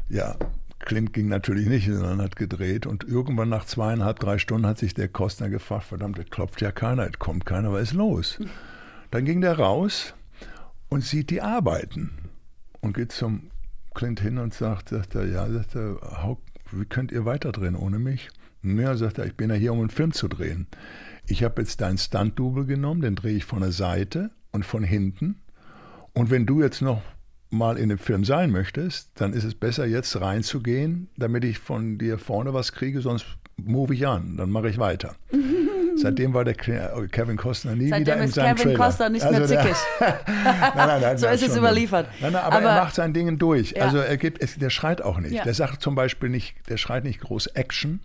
[0.08, 0.36] Ja,
[0.78, 2.86] Clint ging natürlich nicht, sondern hat gedreht.
[2.86, 6.72] Und irgendwann nach zweieinhalb, drei Stunden hat sich der Kostner gefragt, verdammt, es klopft ja
[6.72, 8.38] keiner, es kommt keiner, was ist los?
[9.10, 10.14] Dann ging der raus
[10.88, 12.30] und sieht die Arbeiten
[12.80, 13.50] und geht zum
[13.94, 15.98] Clint hin und sagt, sagt er, ja, sagt er,
[16.72, 18.30] wie könnt ihr weiter drehen ohne mich?
[18.62, 20.66] Ja, sagt er, ich bin ja hier, um einen Film zu drehen.
[21.26, 25.40] Ich habe jetzt deinen Stunt-Double genommen, den drehe ich von der Seite und von hinten.
[26.12, 27.02] Und wenn du jetzt noch
[27.50, 31.98] mal in dem Film sein möchtest, dann ist es besser, jetzt reinzugehen, damit ich von
[31.98, 35.14] dir vorne was kriege, sonst move ich an, dann mache ich weiter.
[35.96, 38.84] Seitdem war der Kevin Costner nie Seitdem wieder in seinem Kevin Trailer.
[38.84, 39.76] Costner nicht also mehr zickig.
[40.00, 42.08] nein, nein, nein, so ist es überliefert.
[42.20, 43.72] Nein, nein, aber, aber, er macht sein Ding durch.
[43.72, 43.84] Ja.
[43.84, 45.32] Also er gibt, der schreit auch nicht.
[45.32, 45.44] Ja.
[45.44, 48.00] Der sagt zum Beispiel nicht, der schreit nicht groß Action,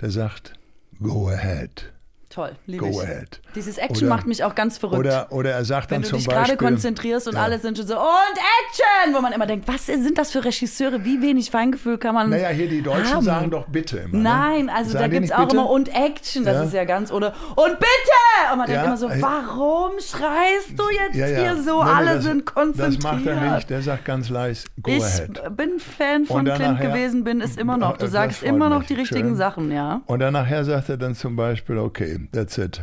[0.00, 0.54] der sagt,
[1.02, 1.92] go ahead.
[2.36, 3.00] Toll, liebe Go ich.
[3.00, 3.40] ahead.
[3.54, 4.98] Dieses Action oder, macht mich auch ganz verrückt.
[4.98, 6.34] Oder, oder er sagt dann zum Beispiel...
[6.34, 7.42] Wenn du dich gerade konzentrierst und ja.
[7.42, 9.14] alle sind schon so, und Action!
[9.14, 11.02] Wo man immer denkt, was sind das für Regisseure?
[11.02, 13.24] Wie wenig Feingefühl kann man Naja, hier die Deutschen haben?
[13.24, 14.18] sagen doch bitte immer.
[14.18, 14.22] Ne?
[14.22, 15.56] Nein, also sagen da gibt es auch bitte?
[15.56, 16.64] immer und Action, das ja.
[16.64, 18.52] ist ja ganz, oder und bitte!
[18.52, 21.82] Und man denkt immer so, warum schreist du jetzt hier so?
[21.82, 23.02] Nee, alle das, sind konzentriert.
[23.02, 25.40] Das macht er nicht, der sagt ganz leise, go ich ahead.
[25.42, 27.96] Ich bin Fan von Clint gewesen, bin es immer noch.
[27.96, 29.36] Du sagst immer noch die richtigen Schön.
[29.36, 30.02] Sachen, ja.
[30.04, 32.82] Und dann nachher sagt er dann zum Beispiel, okay, that's it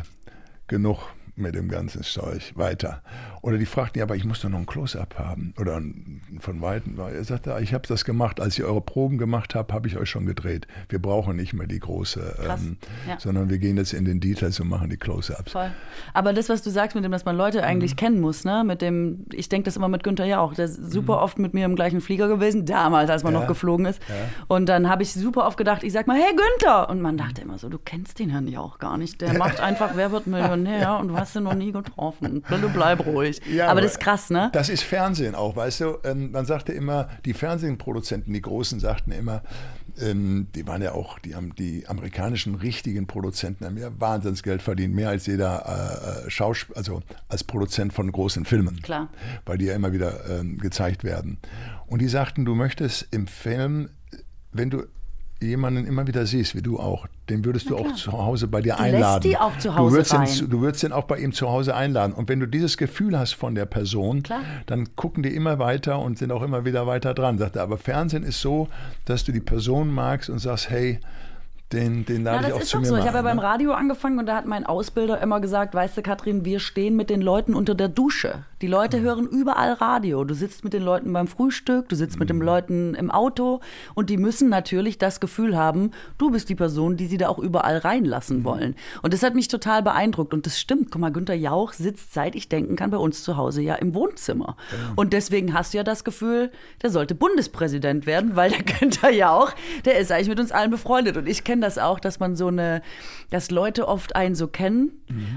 [0.66, 0.98] genug
[1.36, 3.02] mit dem ganzen Zeug weiter.
[3.44, 5.52] Oder die fragten, ja, aber ich muss doch noch ein Close-up haben.
[5.60, 5.82] Oder
[6.40, 6.98] von Weitem.
[6.98, 10.08] Er sagte, ich habe das gemacht, als ihr eure Proben gemacht habt, habe ich euch
[10.08, 10.66] schon gedreht.
[10.88, 13.20] Wir brauchen nicht mehr die große, ähm, ja.
[13.20, 15.54] sondern wir gehen jetzt in den Details und machen die Close-ups.
[16.14, 17.96] Aber das, was du sagst, mit dem, dass man Leute eigentlich mhm.
[17.96, 18.64] kennen muss, ne?
[18.64, 21.22] mit dem, ich denke das immer mit Günther ja auch, der ist super mhm.
[21.22, 23.40] oft mit mir im gleichen Flieger gewesen, damals, als man ja.
[23.40, 24.00] noch geflogen ist.
[24.08, 24.14] Ja.
[24.48, 26.88] Und dann habe ich super oft gedacht, ich sag mal, hey Günther!
[26.88, 29.20] Und man dachte immer so, du kennst den ja auch gar nicht.
[29.20, 32.42] Der macht einfach, wer wird Millionär und du hast ihn noch nie getroffen.
[32.48, 33.33] Du bleib ruhig.
[33.50, 34.50] Ja, aber, das ist krass, ne?
[34.52, 35.98] Das ist Fernsehen auch, weißt du?
[36.04, 39.42] Ähm, man sagte immer, die Fernsehproduzenten, die Großen sagten immer,
[40.00, 45.10] ähm, die waren ja auch, die, die amerikanischen richtigen Produzenten haben ja Wahnsinnsgeld verdient, mehr
[45.10, 48.82] als jeder äh, Schauspieler, also als Produzent von großen Filmen.
[48.82, 49.08] Klar.
[49.46, 51.38] Weil die ja immer wieder ähm, gezeigt werden.
[51.86, 53.90] Und die sagten, du möchtest im Film,
[54.52, 54.84] wenn du
[55.40, 58.74] jemanden immer wieder siehst, wie du auch, den würdest du auch zu Hause bei dir
[58.76, 59.22] du einladen.
[59.22, 61.48] Lässt die auch zu Hause du würdest, den, du würdest den auch bei ihm zu
[61.48, 62.12] Hause einladen.
[62.12, 64.40] Und wenn du dieses Gefühl hast von der Person, Klar.
[64.66, 67.38] dann gucken die immer weiter und sind auch immer wieder weiter dran.
[67.38, 68.68] Sagt er, aber Fernsehen ist so,
[69.04, 70.98] dass du die Person magst und sagst, hey,
[71.74, 72.96] den, den lade ja, ich auch ist zu mir so.
[72.96, 73.42] Ich habe ja beim ne?
[73.42, 77.10] Radio angefangen und da hat mein Ausbilder immer gesagt, weißt du, Katrin, wir stehen mit
[77.10, 78.44] den Leuten unter der Dusche.
[78.62, 80.24] Die Leute hören überall Radio.
[80.24, 83.60] Du sitzt mit den Leuten beim Frühstück, du sitzt mit den Leuten im Auto
[83.94, 87.38] und die müssen natürlich das Gefühl haben, du bist die Person, die sie da auch
[87.38, 88.74] überall reinlassen wollen.
[89.02, 90.90] Und das hat mich total beeindruckt und das stimmt.
[90.90, 93.94] Guck mal, Günther Jauch sitzt, seit ich denken kann, bei uns zu Hause ja im
[93.94, 94.56] Wohnzimmer.
[94.96, 96.50] Und deswegen hast du ja das Gefühl,
[96.82, 99.52] der sollte Bundespräsident werden, weil der Günther Jauch,
[99.84, 101.16] der ist eigentlich mit uns allen befreundet.
[101.16, 102.82] Und ich kenne das auch, dass man so eine,
[103.30, 104.92] dass Leute oft einen so kennen,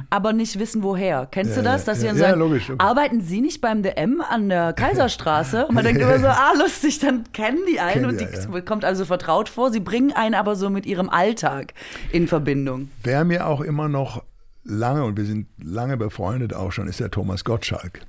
[0.10, 1.28] aber nicht wissen, woher.
[1.32, 1.86] Kennst Ja, du das?
[1.86, 2.12] ja, Dass sie ja.
[2.12, 2.86] dann Ja, sagen, logisch, logisch.
[2.86, 5.66] arbeiten Sie nicht beim DM an der Kaiserstraße?
[5.68, 8.62] Und man denkt immer so, ah, lustig, dann kennen die einen Kennen und die, die
[8.62, 9.72] kommt also vertraut vor.
[9.72, 11.74] Sie bringen einen aber so mit ihrem Alltag
[12.12, 12.90] in Verbindung.
[13.04, 14.24] Wer mir auch immer noch
[14.64, 18.02] lange, und wir sind lange befreundet auch schon, ist der Thomas Gottschalk.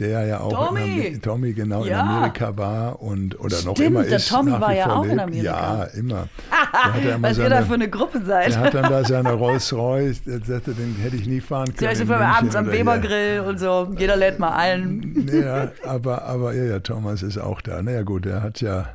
[0.00, 1.00] Der ja auch Tommy!
[1.06, 2.00] in, Tommy genau Ja.
[2.02, 4.28] in Amerika war und oder noch Stimmt, immer der ist.
[4.28, 5.20] Tommy war ja auch in lebt.
[5.20, 5.44] Amerika.
[5.44, 6.28] Ja, immer.
[7.14, 8.48] Immer Was ihr da seine- für eine Gruppe seid.
[8.50, 11.90] Der hat dann da seine Rolls Royce, der sagte, den hätte ich nie fahren können.
[11.92, 12.80] in für München abends am hier.
[12.80, 13.88] Webergrill und so.
[13.96, 15.28] Jeder lädt mal ein.
[15.32, 17.80] Ja, aber, aber ja, ja, Thomas ist auch da.
[17.80, 18.88] Naja gut, der hat ja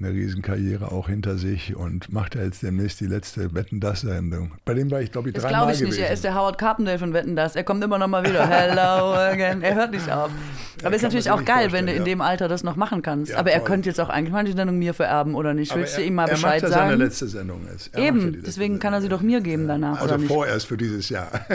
[0.00, 4.52] eine Riesenkarriere auch hinter sich und macht ja jetzt demnächst die letzte Wetten das Sendung.
[4.64, 5.96] Bei dem war ich glaube ich Das dreimal glaube ich gewesen.
[6.00, 6.06] nicht.
[6.08, 7.54] Er ist der Howard Carpendale von Wetten das.
[7.56, 8.46] Er kommt immer noch mal wieder.
[8.48, 9.62] Hello again.
[9.62, 10.30] Er hört nicht auf.
[10.82, 13.30] Aber ist kann natürlich auch geil, wenn du in dem Alter das noch machen kannst.
[13.32, 13.68] Ja, Aber er toll.
[13.68, 15.74] könnte jetzt auch eigentlich mal die Sendung mir vererben oder nicht.
[15.74, 17.00] Willst du er- ihm mal er Bescheid macht ja seine sagen?
[17.00, 17.90] letzte Sendung jetzt.
[17.94, 20.66] Er macht ja Eben, letzte deswegen kann er sie doch mir geben danach, Also vorerst
[20.66, 21.28] für dieses Jahr.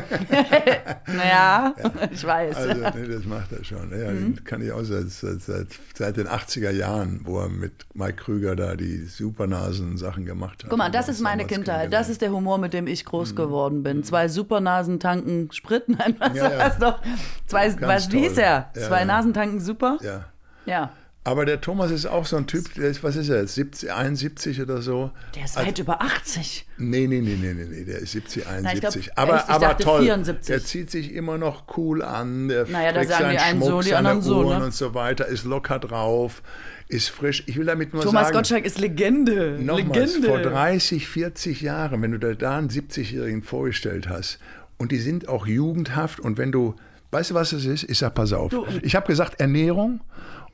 [1.07, 1.73] Naja,
[2.11, 2.55] ich weiß.
[2.55, 3.91] Also nee, das macht er schon.
[3.91, 4.43] Ja, Mhm.
[4.43, 8.55] Kann ich auch seit, seit, seit, seit den 80er Jahren, wo er mit Mike Krüger
[8.55, 10.69] da die Supernasen-Sachen gemacht hat.
[10.69, 11.91] Guck mal, das ist meine Kindheit.
[11.91, 14.03] Das ist der Humor, mit dem ich groß geworden bin.
[14.03, 15.89] Zwei Supernasen tanken Sprit.
[15.89, 16.57] Nein, was Ja, war ja.
[16.69, 16.99] das doch?
[17.47, 18.69] Zwei, was, wie hieß er?
[18.75, 19.05] Ja, Zwei ja.
[19.05, 19.97] Nasen tanken super?
[20.03, 20.25] Ja.
[20.67, 20.91] Ja.
[21.29, 23.93] Aber der Thomas ist auch so ein Typ, der ist, was ist er jetzt, 70,
[23.93, 25.11] 71 oder so?
[25.35, 26.65] Der ist weit über 80.
[26.79, 29.03] Nee, nee, nee, nee, nee, nee, der ist 70, Nein, ich 71.
[29.05, 30.01] glaub, aber echt, aber toll.
[30.01, 30.47] 74.
[30.47, 33.59] Der zieht sich immer noch cool an, der Naja, da trägt sagen seinen die einen
[33.59, 34.65] Schmuck, so, die seine anderen so, Uhren ne?
[34.65, 36.41] und so weiter, ist locker drauf,
[36.87, 37.43] ist frisch.
[37.45, 39.59] Ich will damit nur Thomas sagen, Gottschalk ist Legende.
[39.61, 40.27] Nochmals, Legende.
[40.29, 44.39] vor 30, 40 Jahren, wenn du da, da einen 70-Jährigen vorgestellt hast
[44.79, 46.73] und die sind auch jugendhaft und wenn du,
[47.11, 47.83] weißt du, was es ist?
[47.83, 48.49] Ich sag, pass auf.
[48.49, 50.01] Du- ich habe gesagt, Ernährung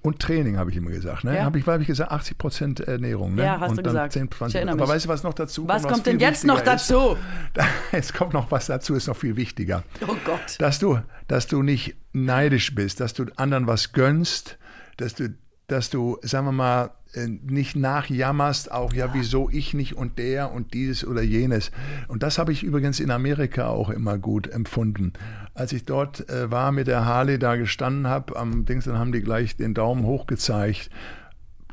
[0.06, 1.24] und Training, habe ich immer gesagt.
[1.24, 1.36] Ne?
[1.36, 1.44] Ja.
[1.46, 3.36] Habe ich, hab ich gesagt, 80 Prozent Ernährung.
[3.36, 3.44] Ne?
[3.44, 4.14] Ja, hast und du dann gesagt.
[4.14, 4.56] 10, Ich 20.
[4.56, 4.94] erinnere Aber mich.
[4.96, 5.94] weißt du, was noch dazu Was kommt?
[5.94, 7.18] kommt viel denn jetzt noch dazu?
[7.92, 9.84] Es kommt noch was dazu, ist noch viel wichtiger.
[10.08, 10.56] Oh Gott.
[10.60, 14.58] Dass du, dass du nicht neidisch bist, dass du anderen was gönnst,
[14.98, 15.30] dass du,
[15.68, 20.52] dass du, sagen wir mal, äh, nicht nachjammerst, auch ja, wieso ich nicht und der
[20.52, 21.72] und dieses oder jenes.
[22.08, 25.14] Und das habe ich übrigens in Amerika auch immer gut empfunden.
[25.54, 29.12] Als ich dort äh, war, mit der Harley da gestanden habe, am Dings, dann haben
[29.12, 30.90] die gleich den Daumen hoch gezeigt.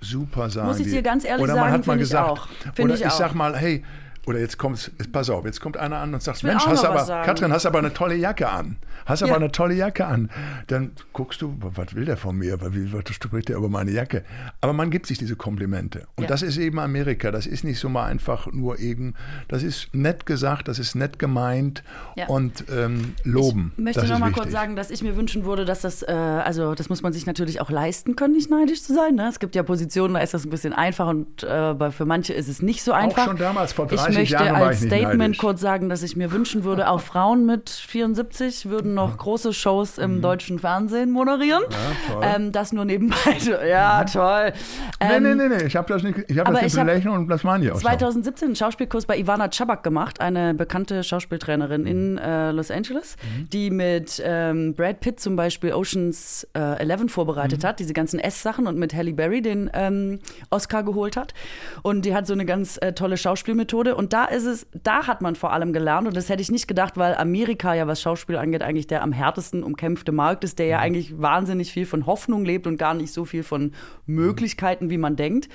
[0.01, 2.49] Super sagen Muss ich dir ganz ehrlich sagen, finde ich gesagt, auch.
[2.75, 3.19] Finde oder ich ich, auch.
[3.19, 3.85] sag mal, hey,
[4.27, 7.05] oder jetzt kommt's, pass auf, jetzt kommt einer an und sagt, Mensch, auch hast aber,
[7.05, 7.27] sagen.
[7.27, 8.77] Katrin, hast aber eine tolle Jacke an.
[9.05, 9.37] Hast aber Ja.
[9.39, 10.31] eine tolle Jacke an.
[10.69, 12.57] Dann guckst du, was will der von mir?
[12.73, 14.23] Wie was spricht der über meine Jacke?
[14.61, 16.07] Aber man gibt sich diese Komplimente.
[16.15, 16.29] Und Ja.
[16.29, 17.33] das ist eben Amerika.
[17.33, 19.15] Das ist nicht so mal einfach nur eben,
[19.49, 21.83] das ist nett gesagt, das ist nett gemeint
[22.15, 22.27] Ja.
[22.29, 23.73] und ähm, loben.
[23.77, 24.43] Ich möchte das noch ist mal wichtig.
[24.45, 27.27] kurz sagen, dass ich mir wünschen würde, dass das, äh, also das muss man sich
[27.27, 29.17] natürlich auch leisten können, nicht neidisch zu sein.
[29.17, 29.27] Ne?
[29.29, 32.47] Es gibt ja Positionen, da ist das ein bisschen einfach und äh, für manche ist
[32.49, 33.25] es nicht so einfach.
[33.25, 36.89] schon damals, vor 30 ich möchte als Statement kurz sagen, dass ich mir wünschen würde,
[36.89, 41.63] auch Frauen mit 74 würden noch große Shows im deutschen Fernsehen moderieren.
[41.69, 42.13] Mhm.
[42.13, 42.25] toll.
[42.37, 43.17] ähm, das nur nebenbei.
[43.69, 44.53] Ja, toll.
[45.01, 46.79] Nee, Ähm, nee, nee, nee, ich habe das nicht, ich habe aber das nicht ich
[46.81, 47.83] hab belächelt und das meine ich auch so.
[47.83, 52.19] 2017 einen Schauspielkurs bei Ivana Chabak gemacht, eine bekannte Schauspieltrainerin in Mhm.
[52.19, 53.17] äh, Los Angeles,
[53.53, 57.67] die mit ähm, Brad Pitt zum Beispiel Oceans äh, 11 vorbereitet Mhm.
[57.69, 60.19] hat, diese ganzen S-Sachen und mit Halle Berry den ähm,
[60.51, 61.35] Oscar geholt hat.
[61.83, 63.95] Und die hat so eine ganz äh, tolle Schauspielmethode.
[64.03, 66.67] Und da ist es, da hat man vor allem gelernt, und das hätte ich nicht
[66.67, 70.67] gedacht, weil Amerika ja, was Schauspiel angeht, eigentlich der am härtesten umkämpfte Markt ist, der
[70.67, 73.71] ja eigentlich wahnsinnig viel von Hoffnung lebt und gar nicht so viel von
[74.07, 75.49] Möglichkeiten, wie man denkt.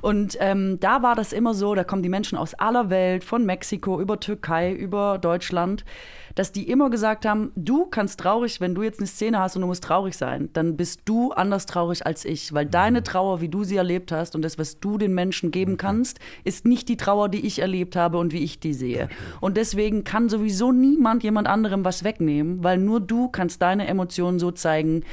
[0.00, 3.46] Und ähm, da war das immer so, da kommen die Menschen aus aller Welt, von
[3.46, 5.84] Mexiko über Türkei, über Deutschland,
[6.34, 9.62] dass die immer gesagt haben, du kannst traurig, wenn du jetzt eine Szene hast und
[9.62, 13.48] du musst traurig sein, dann bist du anders traurig als ich, weil deine Trauer, wie
[13.48, 16.96] du sie erlebt hast und das, was du den Menschen geben kannst, ist nicht die
[16.96, 19.08] Trauer, die ich erlebt habe und wie ich die sehe.
[19.40, 24.38] Und deswegen kann sowieso niemand jemand anderem was wegnehmen, weil nur du kannst deine Emotionen
[24.38, 25.04] so zeigen,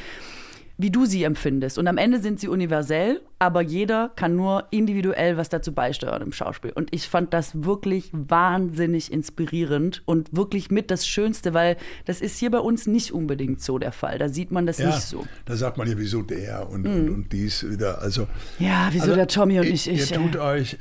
[0.80, 1.78] wie du sie empfindest.
[1.78, 6.32] Und am Ende sind sie universell, aber jeder kann nur individuell was dazu beisteuern im
[6.32, 6.72] Schauspiel.
[6.72, 11.76] Und ich fand das wirklich wahnsinnig inspirierend und wirklich mit das Schönste, weil
[12.06, 14.18] das ist hier bei uns nicht unbedingt so der Fall.
[14.20, 15.28] Da sieht man das ja, nicht so.
[15.44, 16.88] Da sagt man ja, wieso der und, mm.
[16.88, 18.02] und, und, dies wieder.
[18.02, 20.12] Also, ja, wieso also, der Tommy und nicht ich.
[20.12, 20.40] Ihr tut äh.
[20.40, 20.78] euch.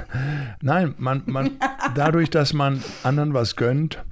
[0.60, 1.52] Nein, man, man,
[1.94, 4.04] dadurch, dass man anderen was gönnt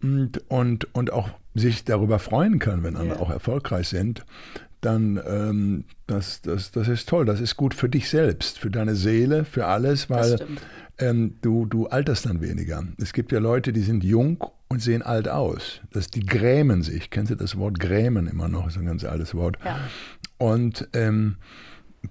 [0.00, 3.22] und, und, und auch sich darüber freuen kann, wenn andere ja.
[3.22, 4.24] auch erfolgreich sind,
[4.80, 7.24] dann ähm, das, das, das ist toll.
[7.26, 10.38] Das ist gut für dich selbst, für deine Seele, für alles, weil
[10.98, 12.84] ähm, du, du alterst dann weniger.
[12.98, 15.80] Es gibt ja Leute, die sind jung und sehen alt aus.
[15.92, 17.10] Das, die grämen sich.
[17.10, 18.64] Kennst du das Wort grämen immer noch?
[18.64, 19.58] Das ist ein ganz altes Wort.
[19.64, 19.78] Ja.
[20.38, 21.36] Und ähm,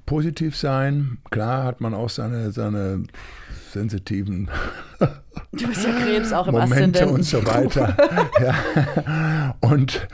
[0.05, 3.03] positiv sein, klar hat man auch seine, seine
[3.71, 4.49] sensitiven
[5.51, 7.97] Du bist ja Krebs auch im Momente und so weiter.
[8.41, 9.55] ja.
[9.61, 10.07] Und,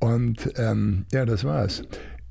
[0.00, 1.82] und ähm, ja, das war's.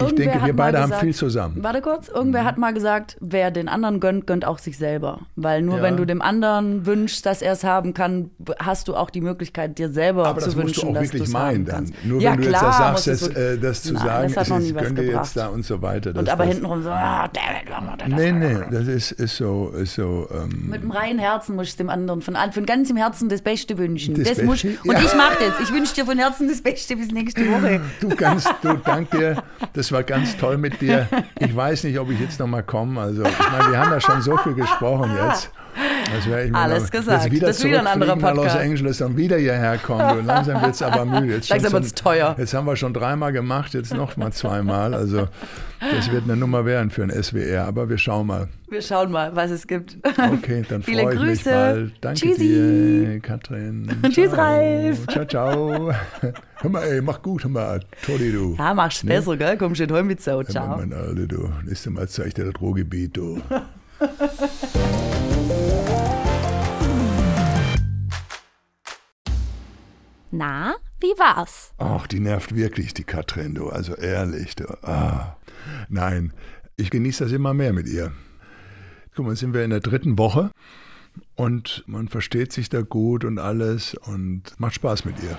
[0.02, 1.58] Ich denke, wir beide gesagt, haben viel zusammen.
[1.62, 2.47] Warte kurz, irgendwer mhm.
[2.47, 5.22] hat mal gesagt, wer den anderen gönnt, gönnt auch sich selber.
[5.36, 5.84] Weil nur ja.
[5.84, 9.78] wenn du dem anderen wünschst, dass er es haben kann, hast du auch die Möglichkeit,
[9.78, 11.93] dir selber Aber zu wünschen, dass du es haben kannst.
[11.93, 12.10] Dann.
[12.10, 14.50] Nur ja, wenn du klar, jetzt da sagst, das, äh, das zu Nein, sagen, das
[14.50, 16.16] ist, gönn dir jetzt da und so weiter.
[16.16, 19.36] und aber hintenrum so, ah, David, warum hat er das Nee, nee, das ist, ist
[19.36, 19.70] so.
[19.70, 23.28] Ist so ähm, Mit einem reinen Herzen muss ich dem anderen von, von ganzem Herzen
[23.28, 24.16] das Beste wünschen.
[24.16, 24.45] Das, das Beste?
[24.45, 25.00] Muss, und ja.
[25.00, 25.68] ich mache das.
[25.68, 27.82] Ich wünsche dir von Herzen das Beste bis nächste Woche.
[28.00, 29.43] Du, ganz, du, dank dir.
[29.74, 31.08] Das war ganz toll mit dir.
[31.40, 33.00] Ich weiß nicht, ob ich jetzt noch mal komme.
[33.02, 35.52] Also, ich meine, wir haben ja schon so viel gesprochen jetzt.
[36.18, 37.32] ich Alles noch, gesagt.
[37.32, 38.56] Wieder das ist wieder ein anderer Podcast.
[38.56, 40.20] Los Angeles und wieder hierher kommen.
[40.20, 41.36] Und langsam wird es aber müde.
[41.36, 42.36] Jetzt langsam wird es teuer.
[42.38, 44.94] Jetzt haben wir schon dreimal gemacht, jetzt noch mal zweimal.
[44.94, 45.28] Also
[45.80, 47.66] das wird eine Nummer werden für ein SWR.
[47.66, 48.48] Aber wir schauen mal.
[48.70, 49.98] Wir schauen mal, was es gibt.
[50.32, 51.26] Okay, dann freue ich Grüße.
[51.28, 51.92] mich bald.
[52.02, 52.48] Danke Tschüssi.
[52.48, 53.90] dir, Katrin.
[54.10, 55.08] Tschüss, Ralf.
[55.08, 55.92] Ciao, ciao.
[56.62, 58.53] Hör mal, ey, mach gut, hör mal, Tolli, du.
[58.57, 59.14] Ja, mach's ne?
[59.14, 59.57] besser, gell?
[59.57, 60.43] Komm schon heim mit so.
[60.43, 60.68] Ciao.
[60.68, 61.49] Hör mal, mein Alter, du.
[61.64, 63.41] Nächstes Mal zeig dir das Ruhrgebiet, du.
[70.32, 71.72] Na, wie war's?
[71.78, 73.70] Ach, die nervt wirklich, die Katrin, du.
[73.70, 74.66] Also ehrlich, du.
[74.84, 75.38] Ah.
[75.88, 76.34] Nein,
[76.76, 78.12] ich genieße das immer mehr mit ihr.
[79.16, 80.51] Guck mal, sind wir in der dritten Woche
[81.36, 85.38] und man versteht sich da gut und alles und macht Spaß mit ihr.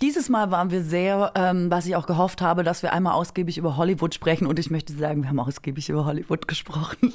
[0.00, 3.58] Dieses Mal waren wir sehr, ähm, was ich auch gehofft habe, dass wir einmal ausgiebig
[3.58, 7.12] über Hollywood sprechen und ich möchte sagen, wir haben ausgiebig über Hollywood gesprochen.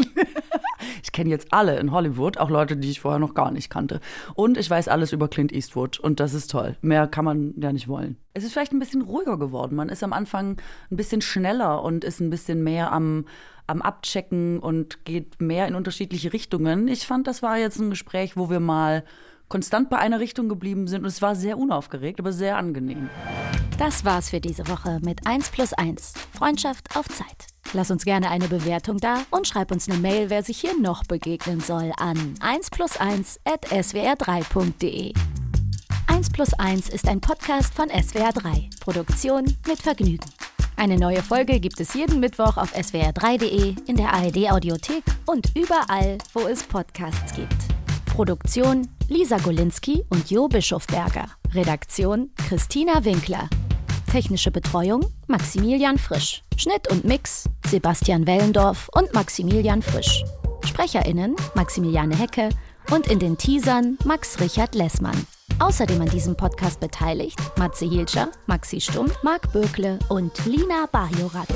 [1.04, 4.02] ich kenne jetzt alle in Hollywood, auch Leute, die ich vorher noch gar nicht kannte.
[4.36, 6.76] Und ich weiß alles über Clint Eastwood und das ist toll.
[6.82, 8.18] Mehr kann man ja nicht wollen.
[8.34, 9.76] Es ist vielleicht ein bisschen ruhiger geworden.
[9.76, 10.58] Man ist am Anfang
[10.92, 13.28] ein bisschen schneller und ist ein bisschen mehr am,
[13.66, 16.90] am Abchecken und geht mehr in unterschiedliche Richtungen.
[16.90, 19.06] Ich fand, das war jetzt ein Gespräch, wo wir mal
[19.54, 23.08] konstant bei einer Richtung geblieben sind und es war sehr unaufgeregt, aber sehr angenehm.
[23.78, 26.14] Das war's für diese Woche mit 1 plus 1.
[26.36, 27.46] Freundschaft auf Zeit.
[27.72, 31.04] Lass uns gerne eine Bewertung da und schreib uns eine Mail, wer sich hier noch
[31.04, 35.14] begegnen soll, an 1 plus 1 at swr3.de.
[36.08, 38.80] 1 plus 1 ist ein Podcast von SWR3.
[38.80, 40.26] Produktion mit Vergnügen.
[40.78, 46.18] Eine neue Folge gibt es jeden Mittwoch auf swr3.de, in der ARD Audiothek und überall,
[46.34, 47.73] wo es Podcasts gibt.
[48.14, 51.26] Produktion Lisa Golinski und Jo Bischofberger.
[51.56, 53.50] Redaktion Christina Winkler.
[54.12, 56.44] Technische Betreuung Maximilian Frisch.
[56.56, 60.24] Schnitt und Mix Sebastian Wellendorf und Maximilian Frisch.
[60.64, 62.50] SprecherInnen Maximiliane Hecke
[62.92, 65.26] und in den Teasern Max Richard Lessmann.
[65.58, 71.48] Außerdem an diesem Podcast beteiligt Matze Hielscher, Maxi Stumm, Marc Bökle und Lina Bajorat.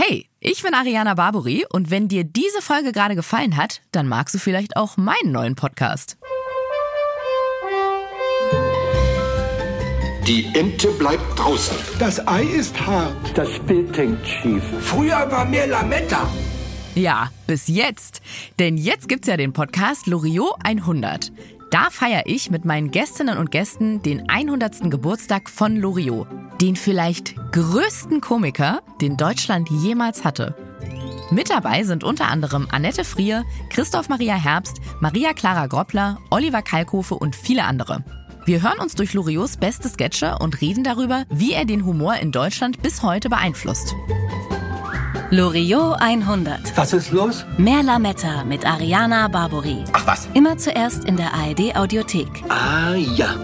[0.00, 4.32] Hey, ich bin Ariana Barbori und wenn dir diese Folge gerade gefallen hat, dann magst
[4.32, 6.16] du vielleicht auch meinen neuen Podcast.
[10.24, 11.76] Die Ente bleibt draußen.
[11.98, 13.36] Das Ei ist hart.
[13.36, 14.62] Das Bild hängt schief.
[14.82, 16.28] Früher war mehr Lametta.
[16.94, 18.20] Ja, bis jetzt.
[18.60, 21.32] Denn jetzt gibt's ja den Podcast Loriot 100.
[21.70, 24.90] Da feiere ich mit meinen Gästinnen und Gästen den 100.
[24.90, 26.26] Geburtstag von Loriot,
[26.62, 30.54] den vielleicht größten Komiker, den Deutschland jemals hatte.
[31.30, 37.16] Mit dabei sind unter anderem Annette Frier, Christoph Maria Herbst, Maria Clara Groppler, Oliver Kalkofe
[37.16, 38.02] und viele andere.
[38.46, 42.32] Wir hören uns durch Loriots beste Sketche und reden darüber, wie er den Humor in
[42.32, 43.94] Deutschland bis heute beeinflusst.
[45.30, 46.74] Loriot 100.
[46.74, 47.44] Was ist los?
[47.58, 49.84] Mehr Lametta mit Ariana Barbori.
[49.92, 50.26] Ach was.
[50.32, 52.44] Immer zuerst in der ARD Audiothek.
[52.48, 53.34] Ah ja.